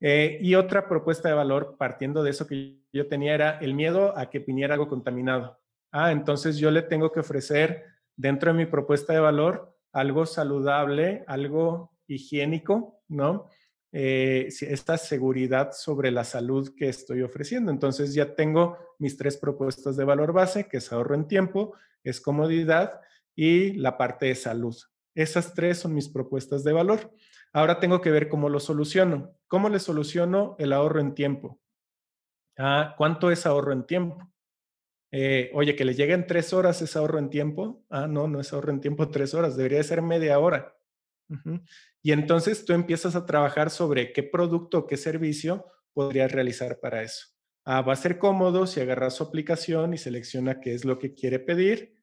Eh, 0.00 0.38
y 0.42 0.56
otra 0.56 0.88
propuesta 0.88 1.28
de 1.28 1.34
valor, 1.34 1.76
partiendo 1.78 2.22
de 2.22 2.30
eso 2.30 2.46
que 2.46 2.80
yo 2.92 3.06
tenía, 3.06 3.34
era 3.34 3.58
el 3.60 3.74
miedo 3.74 4.16
a 4.18 4.30
que 4.30 4.40
viniera 4.40 4.74
algo 4.74 4.88
contaminado. 4.88 5.60
Ah, 5.92 6.10
entonces 6.12 6.58
yo 6.58 6.70
le 6.70 6.82
tengo 6.82 7.12
que 7.12 7.20
ofrecer 7.20 7.84
dentro 8.16 8.52
de 8.52 8.58
mi 8.58 8.66
propuesta 8.66 9.12
de 9.12 9.20
valor 9.20 9.76
algo 9.92 10.26
saludable, 10.26 11.24
algo 11.26 11.92
higiénico, 12.06 13.02
¿no? 13.08 13.48
Eh, 13.92 14.48
esta 14.48 14.96
seguridad 14.96 15.72
sobre 15.72 16.10
la 16.10 16.24
salud 16.24 16.74
que 16.74 16.88
estoy 16.88 17.22
ofreciendo. 17.22 17.70
Entonces 17.70 18.14
ya 18.14 18.34
tengo 18.34 18.78
mis 18.98 19.16
tres 19.16 19.36
propuestas 19.36 19.96
de 19.96 20.04
valor 20.04 20.32
base, 20.32 20.66
que 20.66 20.78
es 20.78 20.90
ahorro 20.92 21.14
en 21.14 21.28
tiempo, 21.28 21.74
es 22.02 22.20
comodidad 22.20 23.00
y 23.34 23.72
la 23.74 23.96
parte 23.96 24.26
de 24.26 24.34
salud. 24.34 24.76
Esas 25.14 25.54
tres 25.54 25.78
son 25.78 25.94
mis 25.94 26.08
propuestas 26.08 26.64
de 26.64 26.72
valor. 26.72 27.12
Ahora 27.52 27.80
tengo 27.80 28.00
que 28.00 28.10
ver 28.10 28.28
cómo 28.28 28.48
lo 28.48 28.60
soluciono. 28.60 29.36
¿Cómo 29.46 29.68
le 29.68 29.78
soluciono 29.78 30.56
el 30.58 30.72
ahorro 30.72 31.00
en 31.00 31.14
tiempo? 31.14 31.60
Ah, 32.58 32.94
¿Cuánto 32.96 33.30
es 33.30 33.44
ahorro 33.46 33.72
en 33.72 33.86
tiempo? 33.86 34.32
Eh, 35.10 35.50
oye, 35.52 35.76
que 35.76 35.84
le 35.84 35.94
lleguen 35.94 36.26
tres 36.26 36.54
horas 36.54 36.80
es 36.80 36.96
ahorro 36.96 37.18
en 37.18 37.28
tiempo. 37.28 37.84
Ah, 37.90 38.06
no, 38.06 38.26
no 38.28 38.40
es 38.40 38.52
ahorro 38.52 38.72
en 38.72 38.80
tiempo 38.80 39.08
tres 39.10 39.34
horas, 39.34 39.56
debería 39.56 39.82
ser 39.82 40.02
media 40.02 40.38
hora. 40.38 40.74
Y 42.02 42.12
entonces 42.12 42.64
tú 42.64 42.74
empiezas 42.74 43.16
a 43.16 43.24
trabajar 43.24 43.70
sobre 43.70 44.12
qué 44.12 44.22
producto 44.22 44.78
o 44.78 44.86
qué 44.86 44.98
servicio 44.98 45.66
podrías 45.94 46.30
realizar 46.30 46.78
para 46.78 47.02
eso. 47.02 47.28
Ah, 47.64 47.80
va 47.80 47.92
a 47.92 47.96
ser 47.96 48.18
cómodo 48.18 48.66
si 48.66 48.80
agarras 48.80 49.14
su 49.14 49.24
aplicación 49.24 49.94
y 49.94 49.98
selecciona 49.98 50.60
qué 50.60 50.74
es 50.74 50.84
lo 50.84 50.98
que 50.98 51.14
quiere 51.14 51.38
pedir. 51.38 52.01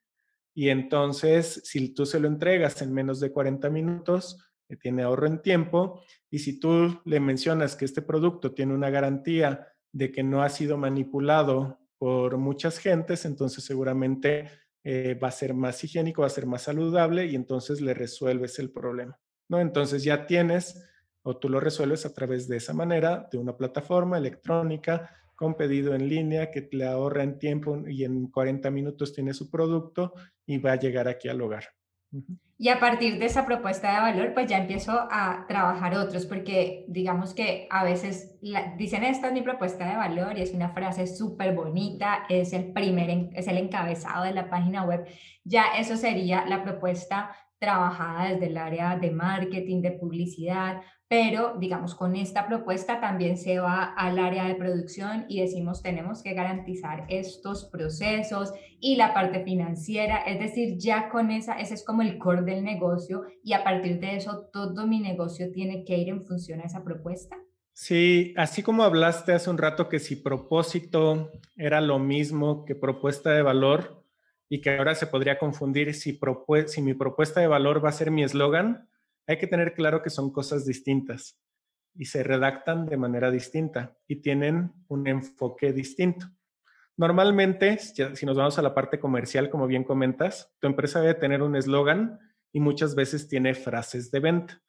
Y 0.53 0.69
entonces, 0.69 1.61
si 1.63 1.93
tú 1.93 2.05
se 2.05 2.19
lo 2.19 2.27
entregas 2.27 2.81
en 2.81 2.93
menos 2.93 3.19
de 3.19 3.31
40 3.31 3.69
minutos, 3.69 4.37
tiene 4.77 5.03
ahorro 5.03 5.27
en 5.27 5.41
tiempo. 5.41 6.03
Y 6.29 6.39
si 6.39 6.59
tú 6.59 7.01
le 7.05 7.19
mencionas 7.19 7.75
que 7.75 7.85
este 7.85 8.01
producto 8.01 8.53
tiene 8.53 8.73
una 8.73 8.89
garantía 8.89 9.67
de 9.91 10.11
que 10.11 10.23
no 10.23 10.43
ha 10.43 10.49
sido 10.49 10.77
manipulado 10.77 11.79
por 11.97 12.37
muchas 12.37 12.77
gentes, 12.77 13.25
entonces 13.25 13.63
seguramente 13.63 14.49
eh, 14.83 15.17
va 15.21 15.29
a 15.29 15.31
ser 15.31 15.53
más 15.53 15.83
higiénico, 15.83 16.21
va 16.21 16.27
a 16.27 16.31
ser 16.31 16.45
más 16.45 16.63
saludable 16.63 17.25
y 17.25 17.35
entonces 17.35 17.81
le 17.81 17.93
resuelves 17.93 18.59
el 18.59 18.71
problema. 18.71 19.19
¿no? 19.49 19.59
Entonces 19.59 20.03
ya 20.03 20.25
tienes 20.25 20.85
o 21.21 21.37
tú 21.37 21.49
lo 21.49 21.59
resuelves 21.59 22.05
a 22.05 22.13
través 22.13 22.47
de 22.47 22.57
esa 22.57 22.73
manera, 22.73 23.27
de 23.31 23.37
una 23.37 23.57
plataforma 23.57 24.17
electrónica 24.17 25.13
con 25.39 25.55
pedido 25.55 25.95
en 25.95 26.09
línea 26.09 26.51
que 26.51 26.67
le 26.73 26.85
ahorra 26.85 27.23
en 27.23 27.39
tiempo 27.39 27.81
y 27.87 28.03
en 28.03 28.27
40 28.27 28.69
minutos 28.71 29.13
tiene 29.13 29.33
su 29.33 29.49
producto 29.49 30.13
y 30.45 30.57
va 30.57 30.73
a 30.73 30.75
llegar 30.75 31.07
aquí 31.07 31.29
al 31.29 31.41
hogar. 31.41 31.63
Y 32.57 32.67
a 32.67 32.77
partir 32.81 33.19
de 33.19 33.25
esa 33.25 33.45
propuesta 33.45 33.93
de 33.93 34.01
valor, 34.01 34.33
pues 34.33 34.47
ya 34.47 34.57
empiezo 34.57 34.91
a 34.91 35.45
trabajar 35.47 35.95
otros, 35.95 36.25
porque 36.25 36.83
digamos 36.89 37.33
que 37.33 37.67
a 37.69 37.85
veces 37.85 38.37
dicen, 38.77 39.05
esta 39.05 39.27
es 39.27 39.33
mi 39.33 39.41
propuesta 39.41 39.87
de 39.87 39.95
valor 39.95 40.37
y 40.37 40.41
es 40.41 40.53
una 40.53 40.73
frase 40.73 41.07
súper 41.07 41.55
bonita, 41.55 42.25
es 42.27 42.51
el 42.51 42.73
primer, 42.73 43.29
es 43.33 43.47
el 43.47 43.59
encabezado 43.59 44.25
de 44.25 44.33
la 44.33 44.49
página 44.49 44.83
web. 44.83 45.05
Ya 45.45 45.67
eso 45.77 45.95
sería 45.95 46.45
la 46.47 46.63
propuesta 46.65 47.33
trabajada 47.59 48.29
desde 48.29 48.47
el 48.47 48.57
área 48.57 48.97
de 48.97 49.11
marketing, 49.11 49.81
de 49.81 49.91
publicidad, 49.91 50.81
pero 51.09 51.55
digamos 51.59 51.95
con 51.95 52.15
esta 52.15 52.47
propuesta 52.47 53.01
también 53.01 53.37
se 53.37 53.59
va 53.59 53.83
al 53.83 54.19
área 54.19 54.45
de 54.45 54.55
producción 54.55 55.25
y 55.27 55.41
decimos 55.41 55.81
tenemos 55.81 56.21
que 56.21 56.33
garantizar 56.33 57.05
estos 57.09 57.65
procesos 57.65 58.53
y 58.79 58.95
la 58.95 59.13
parte 59.13 59.43
financiera, 59.43 60.17
es 60.19 60.39
decir, 60.39 60.77
ya 60.77 61.09
con 61.09 61.31
esa, 61.31 61.59
ese 61.59 61.73
es 61.73 61.83
como 61.83 62.03
el 62.03 62.17
core 62.19 62.43
del 62.43 62.63
negocio 62.63 63.23
y 63.43 63.53
a 63.53 63.63
partir 63.63 63.99
de 63.99 64.15
eso 64.15 64.49
todo 64.53 64.87
mi 64.87 64.99
negocio 64.99 65.51
tiene 65.51 65.83
que 65.83 65.97
ir 65.97 66.09
en 66.09 66.25
función 66.25 66.61
a 66.61 66.65
esa 66.65 66.83
propuesta. 66.83 67.35
Sí, 67.73 68.33
así 68.37 68.61
como 68.61 68.83
hablaste 68.83 69.31
hace 69.31 69.49
un 69.49 69.57
rato 69.57 69.89
que 69.89 69.99
si 69.99 70.17
propósito 70.17 71.31
era 71.55 71.81
lo 71.81 71.97
mismo 71.97 72.65
que 72.65 72.75
propuesta 72.75 73.31
de 73.31 73.41
valor, 73.41 73.98
y 74.49 74.61
que 74.61 74.75
ahora 74.75 74.95
se 74.95 75.07
podría 75.07 75.37
confundir 75.37 75.93
si, 75.93 76.19
mi 76.81 76.93
propuesta 76.95 77.39
de 77.39 77.47
valor 77.47 77.85
va 77.85 77.89
a 77.89 77.93
ser 77.93 78.09
mi 78.09 78.23
eslogan, 78.23 78.89
hay 79.27 79.37
que 79.37 79.47
tener 79.47 79.73
claro 79.73 80.01
que 80.01 80.09
son 80.09 80.31
cosas 80.31 80.65
distintas 80.65 81.39
y 81.93 82.05
se 82.05 82.23
redactan 82.23 82.87
de 82.87 82.97
manera 82.97 83.29
distinta 83.29 83.95
y 84.07 84.17
tienen 84.17 84.73
un 84.87 85.07
enfoque 85.07 85.71
distinto. 85.71 86.25
Normalmente, 86.97 87.77
si 87.77 88.25
nos 88.25 88.35
vamos 88.35 88.57
a 88.57 88.61
la 88.63 88.73
parte 88.73 88.99
comercial, 88.99 89.49
como 89.49 89.67
bien 89.67 89.83
comentas, 89.83 90.51
tu 90.59 90.67
empresa 90.67 90.99
debe 90.99 91.13
tener 91.13 91.43
un 91.43 91.55
eslogan 91.55 92.19
y 92.51 92.59
muchas 92.59 92.95
veces 92.95 93.27
tiene 93.27 93.53
frases 93.53 94.09
de 94.11 94.19
venta. 94.19 94.61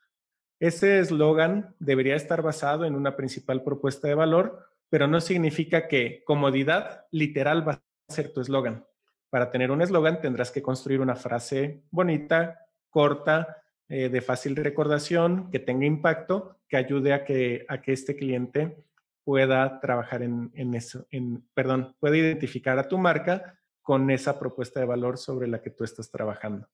Ese 0.60 0.98
eslogan 0.98 1.74
debería 1.78 2.16
estar 2.16 2.42
basado 2.42 2.84
en 2.84 2.94
una 2.94 3.16
principal 3.16 3.64
propuesta 3.64 4.08
de 4.08 4.14
valor, 4.14 4.62
pero 4.90 5.06
no 5.06 5.20
significa 5.20 5.88
que 5.88 6.22
comodidad 6.26 7.06
literal 7.10 7.66
va 7.66 7.72
a 7.72 8.12
ser 8.12 8.32
tu 8.32 8.42
eslogan. 8.42 8.84
Para 9.30 9.50
tener 9.50 9.70
un 9.70 9.80
eslogan 9.80 10.20
tendrás 10.20 10.50
que 10.50 10.62
construir 10.62 11.00
una 11.00 11.16
frase 11.16 11.82
bonita, 11.90 12.66
corta, 12.90 13.62
eh, 13.88 14.08
de 14.08 14.20
fácil 14.20 14.56
recordación, 14.56 15.50
que 15.50 15.58
tenga 15.58 15.86
impacto, 15.86 16.58
que 16.68 16.76
ayude 16.76 17.12
a 17.12 17.24
que, 17.24 17.64
a 17.68 17.80
que 17.80 17.92
este 17.92 18.16
cliente 18.16 18.84
pueda 19.24 19.80
trabajar 19.80 20.22
en, 20.22 20.74
eso, 20.74 21.06
en, 21.10 21.44
perdón, 21.54 21.94
pueda 22.00 22.16
identificar 22.16 22.78
a 22.78 22.88
tu 22.88 22.98
marca 22.98 23.58
con 23.82 24.10
esa 24.10 24.38
propuesta 24.38 24.80
de 24.80 24.86
valor 24.86 25.18
sobre 25.18 25.46
la 25.46 25.62
que 25.62 25.70
tú 25.70 25.84
estás 25.84 26.10
trabajando. 26.10 26.68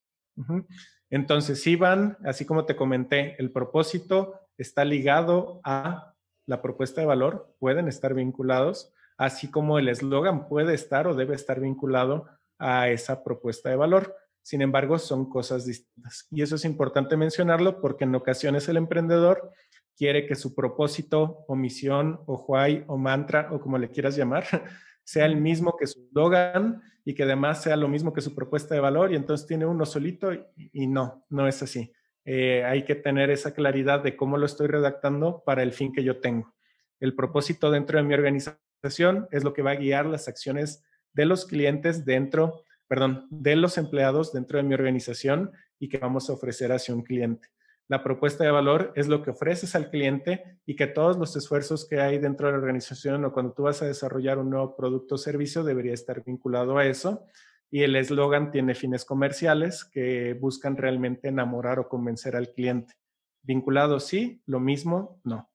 Entonces, 1.09 1.63
si 1.63 1.77
van, 1.77 2.19
así 2.25 2.45
como 2.45 2.67
te 2.67 2.77
comenté, 2.77 3.37
el 3.39 3.51
propósito 3.51 4.41
está 4.59 4.85
ligado 4.85 5.61
a 5.65 6.15
la 6.47 6.63
propuesta 6.63 7.01
de 7.01 7.07
valor, 7.07 7.55
pueden 7.59 7.89
estar 7.89 8.15
vinculados, 8.15 8.93
así 9.17 9.51
como 9.51 9.79
el 9.79 9.89
eslogan 9.89 10.49
puede 10.49 10.75
estar 10.75 11.07
o 11.07 11.15
debe 11.15 11.35
estar 11.35 11.61
vinculado 11.61 12.29
a 12.59 12.89
esa 12.89 13.23
propuesta 13.23 13.71
de 13.71 13.77
valor. 13.77 14.15
Sin 14.43 14.63
embargo, 14.63 14.99
son 14.99 15.29
cosas 15.29 15.67
distintas. 15.67 16.27
Y 16.31 16.43
eso 16.43 16.55
es 16.55 16.65
importante 16.65 17.17
mencionarlo 17.17 17.81
porque 17.81 18.05
en 18.05 18.15
ocasiones 18.15 18.69
el 18.69 18.77
emprendedor 18.77 19.53
quiere 19.97 20.27
que 20.27 20.35
su 20.35 20.55
propósito 20.55 21.45
o 21.49 21.57
misión 21.57 22.21
o 22.27 22.45
why 22.47 22.85
o 22.87 22.97
mantra 22.97 23.49
o 23.51 23.61
como 23.61 23.79
le 23.79 23.91
quieras 23.91 24.15
llamar 24.15 24.45
sea 25.05 25.25
el 25.25 25.37
mismo 25.37 25.77
que 25.77 25.87
su 25.87 26.01
eslogan 26.01 26.83
y 27.05 27.15
que 27.15 27.23
además 27.23 27.63
sea 27.63 27.77
lo 27.77 27.89
mismo 27.89 28.13
que 28.13 28.21
su 28.21 28.35
propuesta 28.35 28.75
de 28.75 28.81
valor 28.81 29.13
y 29.13 29.17
entonces 29.17 29.47
tiene 29.47 29.65
uno 29.65 29.87
solito 29.87 30.33
y, 30.33 30.87
no, 30.89 31.25
no 31.31 31.47
es 31.47 31.63
así. 31.63 31.93
Eh, 32.25 32.65
hay 32.65 32.85
que 32.85 32.97
tener 32.97 33.31
esa 33.31 33.55
claridad 33.55 34.03
de 34.03 34.17
cómo 34.17 34.37
lo 34.37 34.47
estoy 34.47 34.67
redactando 34.67 35.45
para 35.47 35.63
el 35.63 35.73
fin 35.73 35.93
que 35.93 36.03
yo 36.03 36.21
tengo. 36.21 36.53
El 36.99 37.15
propósito 37.15 37.71
dentro 37.71 37.99
de 37.99 38.05
mi 38.05 38.15
organización 38.15 39.29
es 39.31 39.45
lo 39.45 39.53
que 39.53 39.63
va 39.63 39.73
a 39.73 39.77
guiar 39.77 40.07
las 40.07 40.27
acciones 40.27 40.85
de 41.17 41.25
los 41.25 41.47
clientes 41.47 42.05
dentro, 42.05 42.63
perdón, 42.87 43.27
de 43.31 43.57
los 43.57 43.79
empleados 43.79 44.35
dentro 44.35 44.59
de 44.59 44.65
mi 44.65 44.75
organización 44.75 45.51
y 45.79 45.89
que 45.89 45.97
vamos 45.97 46.29
a 46.29 46.35
ofrecer 46.35 46.73
hacia 46.73 46.95
un 46.95 47.03
cliente. 47.03 47.49
La 47.89 48.03
propuesta 48.05 48.45
de 48.45 48.51
valor 48.51 48.93
es 48.97 49.09
lo 49.09 49.23
que 49.23 49.31
ofreces 49.31 49.75
al 49.75 49.89
cliente 49.89 50.59
y 50.67 50.77
que 50.77 50.87
todos 50.87 51.17
los 51.17 51.35
esfuerzos 51.35 51.89
que 51.89 52.01
hay 52.01 52.19
dentro 52.19 52.49
de 52.49 52.53
la 52.53 52.59
organización 52.59 53.25
o 53.25 53.33
cuando 53.33 53.53
tú 53.53 53.63
vas 53.63 53.81
a 53.81 53.87
desarrollar 53.87 54.39
un 54.39 54.51
nuevo 54.51 54.77
producto 54.77 55.15
o 55.15 55.19
servicio 55.19 55.65
debería 55.65 55.95
estar 55.95 56.23
vinculado 56.23 56.77
a 56.77 56.85
eso. 56.85 57.25
Y 57.71 57.83
el 57.83 57.97
eslogan 57.97 58.51
tiene 58.51 58.75
fines 58.75 59.07
comerciales 59.07 59.85
que 59.85 60.35
buscan 60.35 60.77
realmente 60.77 61.29
enamorar 61.29 61.79
o 61.79 61.89
convencer 61.89 62.37
al 62.37 62.53
cliente. 62.53 62.95
Vinculado 63.43 64.01
sí, 64.01 64.43
lo 64.45 64.61
mismo 64.61 65.19
no. 65.25 65.49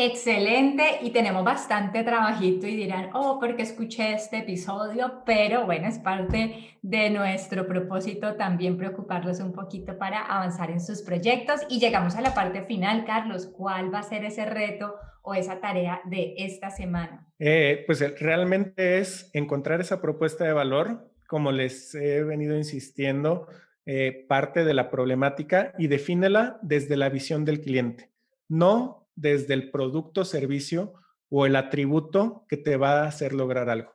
Excelente 0.00 1.00
y 1.02 1.10
tenemos 1.10 1.42
bastante 1.42 2.04
trabajito 2.04 2.68
y 2.68 2.76
dirán, 2.76 3.10
oh, 3.14 3.40
porque 3.40 3.62
escuché 3.62 4.12
este 4.12 4.38
episodio, 4.38 5.24
pero 5.26 5.66
bueno, 5.66 5.88
es 5.88 5.98
parte 5.98 6.76
de 6.82 7.10
nuestro 7.10 7.66
propósito 7.66 8.36
también 8.36 8.78
preocuparlos 8.78 9.40
un 9.40 9.52
poquito 9.52 9.98
para 9.98 10.20
avanzar 10.20 10.70
en 10.70 10.80
sus 10.80 11.02
proyectos 11.02 11.62
y 11.68 11.80
llegamos 11.80 12.14
a 12.14 12.20
la 12.20 12.32
parte 12.32 12.62
final, 12.62 13.04
Carlos, 13.06 13.48
¿cuál 13.48 13.92
va 13.92 13.98
a 13.98 14.02
ser 14.04 14.24
ese 14.24 14.44
reto 14.44 14.94
o 15.22 15.34
esa 15.34 15.58
tarea 15.58 16.00
de 16.04 16.34
esta 16.38 16.70
semana? 16.70 17.26
Eh, 17.40 17.82
pues 17.84 17.98
realmente 18.20 18.98
es 18.98 19.28
encontrar 19.32 19.80
esa 19.80 20.00
propuesta 20.00 20.44
de 20.44 20.52
valor, 20.52 21.10
como 21.26 21.50
les 21.50 21.92
he 21.96 22.22
venido 22.22 22.56
insistiendo, 22.56 23.48
eh, 23.84 24.26
parte 24.28 24.64
de 24.64 24.74
la 24.74 24.90
problemática 24.90 25.74
y 25.76 25.88
defínela 25.88 26.60
desde 26.62 26.96
la 26.96 27.08
visión 27.08 27.44
del 27.44 27.60
cliente. 27.60 28.12
No 28.48 29.07
desde 29.20 29.54
el 29.54 29.70
producto, 29.70 30.24
servicio 30.24 30.94
o 31.28 31.44
el 31.44 31.56
atributo 31.56 32.44
que 32.48 32.56
te 32.56 32.76
va 32.76 33.02
a 33.02 33.08
hacer 33.08 33.32
lograr 33.32 33.68
algo. 33.68 33.94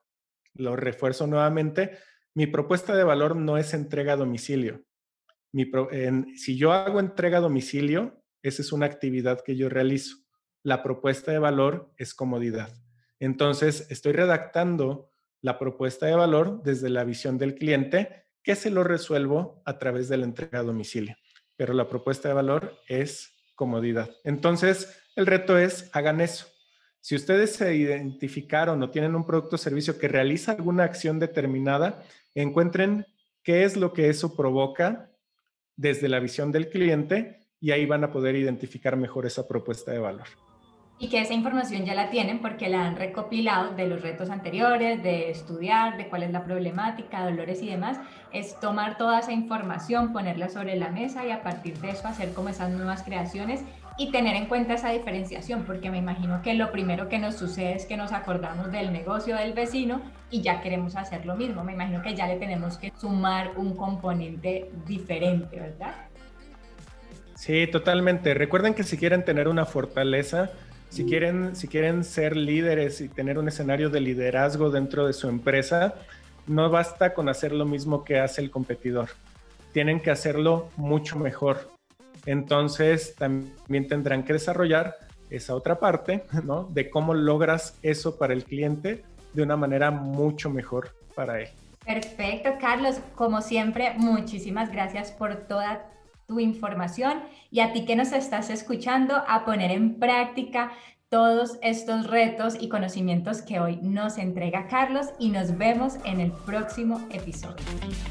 Lo 0.54 0.76
refuerzo 0.76 1.28
nuevamente. 1.28 1.98
Mi 2.36 2.48
propuesta 2.48 2.96
de 2.96 3.04
valor 3.04 3.36
no 3.36 3.58
es 3.58 3.74
entrega 3.74 4.14
a 4.14 4.18
domicilio. 4.18 4.84
si 6.36 6.58
yo 6.58 6.74
hago 6.74 7.00
entrega 7.00 7.38
a 7.38 7.42
domicilio, 7.42 8.22
esa 8.42 8.62
es 8.62 8.72
una 8.74 8.86
actividad 8.86 9.42
que 9.42 9.56
yo 9.56 9.70
realizo. 9.70 10.18
La 10.64 10.84
propuesta 10.84 11.32
de 11.32 11.40
valor 11.40 11.94
es 11.98 12.14
comodidad. 12.14 12.70
Entonces, 13.20 13.88
estoy 13.90 14.12
redactando 14.12 15.10
la 15.42 15.58
propuesta 15.58 16.06
de 16.06 16.16
valor 16.16 16.62
desde 16.64 16.90
la 16.90 17.04
visión 17.04 17.38
del 17.38 17.56
cliente, 17.56 18.26
que 18.44 18.56
se 18.56 18.70
lo 18.70 18.84
resuelvo 18.84 19.62
a 19.66 19.78
través 19.80 20.10
de 20.10 20.18
la 20.18 20.26
entrega 20.26 20.60
a 20.60 20.64
domicilio. 20.64 21.16
Pero 21.56 21.74
la 21.74 21.88
propuesta 21.88 22.28
de 22.28 22.34
valor 22.34 22.78
es 22.88 23.33
comodidad. 23.56 24.10
Entonces, 24.24 25.02
el 25.16 25.26
reto 25.26 25.58
es, 25.58 25.90
hagan 25.94 26.22
eso. 26.22 26.48
Si 27.02 27.16
ustedes 27.16 27.56
se 27.56 27.76
identificaron 27.76 28.82
o 28.82 28.90
tienen 28.90 29.16
un 29.16 29.26
producto 29.26 29.56
o 29.56 29.60
servicio 29.60 29.98
que 29.98 30.08
realiza 30.08 30.54
alguna 30.54 30.84
acción 30.84 31.20
determinada, 31.20 32.04
encuentren 32.34 33.06
qué 33.44 33.64
es 33.66 33.76
lo 33.76 33.94
que 33.94 34.10
eso 34.10 34.36
provoca 34.36 35.12
desde 35.76 36.08
la 36.08 36.20
visión 36.20 36.52
del 36.52 36.70
cliente 36.70 37.48
y 37.60 37.72
ahí 37.72 37.86
van 37.86 38.04
a 38.04 38.12
poder 38.12 38.36
identificar 38.36 38.96
mejor 38.96 39.26
esa 39.26 39.48
propuesta 39.48 39.92
de 39.92 40.00
valor 40.00 40.28
y 41.00 41.10
que 41.10 41.20
esa 41.20 41.34
información 41.34 41.86
ya 41.86 41.96
la 41.96 42.10
tienen 42.10 42.40
porque 42.40 42.70
la 42.70 42.86
han 42.86 42.96
recopilado 42.96 43.72
de 43.76 43.88
los 43.88 44.02
retos 44.02 44.30
anteriores, 44.30 45.04
de 45.04 45.30
estudiar, 45.30 45.98
de 45.98 46.08
cuál 46.08 46.24
es 46.24 46.32
la 46.32 46.46
problemática, 46.46 47.26
dolores 47.26 47.62
y 47.62 47.70
demás, 47.70 48.00
es 48.32 48.60
tomar 48.60 48.98
toda 48.98 49.20
esa 49.20 49.34
información, 49.34 50.14
ponerla 50.14 50.50
sobre 50.50 50.76
la 50.76 50.90
mesa 50.90 51.26
y 51.26 51.32
a 51.32 51.42
partir 51.42 51.78
de 51.80 51.90
eso 51.90 52.08
hacer 52.08 52.34
como 52.34 52.50
esas 52.50 52.70
nuevas 52.70 53.04
creaciones 53.04 53.64
y 53.98 54.12
tener 54.12 54.36
en 54.36 54.48
cuenta 54.48 54.74
esa 54.74 54.90
diferenciación, 54.90 55.66
porque 55.66 55.92
me 55.92 55.98
imagino 55.98 56.42
que 56.42 56.54
lo 56.54 56.72
primero 56.72 57.10
que 57.10 57.20
nos 57.20 57.36
sucede 57.36 57.76
es 57.76 57.86
que 57.86 57.98
nos 57.98 58.12
acordamos 58.12 58.72
del 58.72 58.92
negocio 58.92 59.36
del 59.36 59.54
vecino 59.54 60.02
y 60.32 60.42
ya 60.42 60.62
queremos 60.62 60.96
hacer 60.96 61.26
lo 61.26 61.36
mismo. 61.36 61.64
Me 61.64 61.74
imagino 61.74 62.02
que 62.02 62.16
ya 62.16 62.28
le 62.28 62.38
tenemos 62.38 62.78
que 62.78 62.92
sumar 63.00 63.52
un 63.56 63.76
componente 63.76 64.72
diferente, 64.88 65.60
¿verdad? 65.60 65.94
Sí, 67.36 67.68
totalmente. 67.68 68.34
Recuerden 68.34 68.74
que 68.74 68.84
si 68.84 68.98
quieren 68.98 69.26
tener 69.26 69.48
una 69.48 69.66
fortaleza, 69.66 70.52
si 70.94 71.06
quieren, 71.06 71.56
si 71.56 71.68
quieren 71.68 72.04
ser 72.04 72.38
líderes 72.38 73.02
y 73.02 73.10
tener 73.10 73.40
un 73.40 73.48
escenario 73.48 73.90
de 73.90 74.00
liderazgo 74.00 74.70
dentro 74.70 75.08
de 75.08 75.14
su 75.14 75.28
empresa, 75.28 75.96
no 76.46 76.70
basta 76.70 77.16
con 77.16 77.30
hacer 77.30 77.52
lo 77.52 77.66
mismo 77.66 78.04
que 78.04 78.20
hace 78.20 78.42
el 78.42 78.52
competidor. 78.52 79.10
Tienen 79.72 80.02
que 80.02 80.12
hacerlo 80.12 80.70
mucho 80.78 81.18
mejor. 81.18 81.72
Entonces, 82.28 83.16
también 83.16 83.88
tendrán 83.88 84.22
que 84.24 84.34
desarrollar 84.34 84.96
esa 85.32 85.56
otra 85.56 85.80
parte, 85.80 86.26
¿no? 86.44 86.66
De 86.66 86.92
cómo 86.92 87.16
logras 87.16 87.76
eso 87.82 88.20
para 88.20 88.34
el 88.34 88.44
cliente 88.44 89.04
de 89.34 89.42
una 89.42 89.58
manera 89.58 89.90
mucho 89.90 90.52
mejor 90.52 90.92
para 91.16 91.42
él. 91.42 91.50
Perfecto, 91.84 92.52
Carlos. 92.62 93.00
Como 93.16 93.42
siempre, 93.42 93.96
muchísimas 93.98 94.72
gracias 94.72 95.12
por 95.12 95.36
toda 95.48 95.90
tu 96.28 96.40
información 96.40 97.22
y 97.52 97.60
a 97.60 97.74
ti 97.74 97.86
que 97.86 97.96
nos 97.96 98.12
estás 98.12 98.50
escuchando 98.50 99.24
a 99.28 99.46
poner 99.46 99.72
en 99.72 100.00
práctica 100.00 100.72
todos 101.14 101.60
estos 101.62 102.08
retos 102.08 102.56
y 102.60 102.68
conocimientos 102.70 103.44
que 103.44 103.60
hoy 103.60 103.78
nos 103.84 104.18
entrega 104.18 104.68
Carlos 104.68 105.10
y 105.20 105.30
nos 105.30 105.60
vemos 105.60 105.98
en 106.06 106.20
el 106.20 106.32
próximo 106.32 107.00
episodio. 107.12 107.64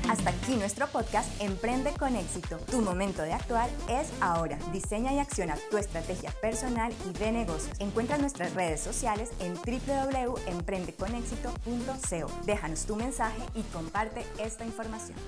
Hasta 0.09 0.31
aquí 0.31 0.55
nuestro 0.55 0.87
podcast 0.87 1.29
Emprende 1.43 1.91
con 1.99 2.15
éxito. 2.15 2.59
Tu 2.71 2.81
momento 2.81 3.23
de 3.23 3.33
actuar 3.33 3.69
es 3.91 4.13
ahora. 4.21 4.57
Diseña 4.73 5.13
y 5.13 5.19
acciona 5.19 5.57
tu 5.69 5.79
estrategia 5.79 6.31
personal 6.41 6.93
y 7.11 7.13
de 7.19 7.33
negocios. 7.33 7.77
Encuentra 7.81 8.19
nuestras 8.19 8.55
redes 8.55 8.81
sociales 8.81 9.33
en 9.41 9.55
www.emprendeconexito.co. 9.55 12.47
Déjanos 12.47 12.87
tu 12.87 12.95
mensaje 12.95 13.43
y 13.57 13.63
comparte 13.73 14.25
esta 14.39 14.65
información. 14.65 15.19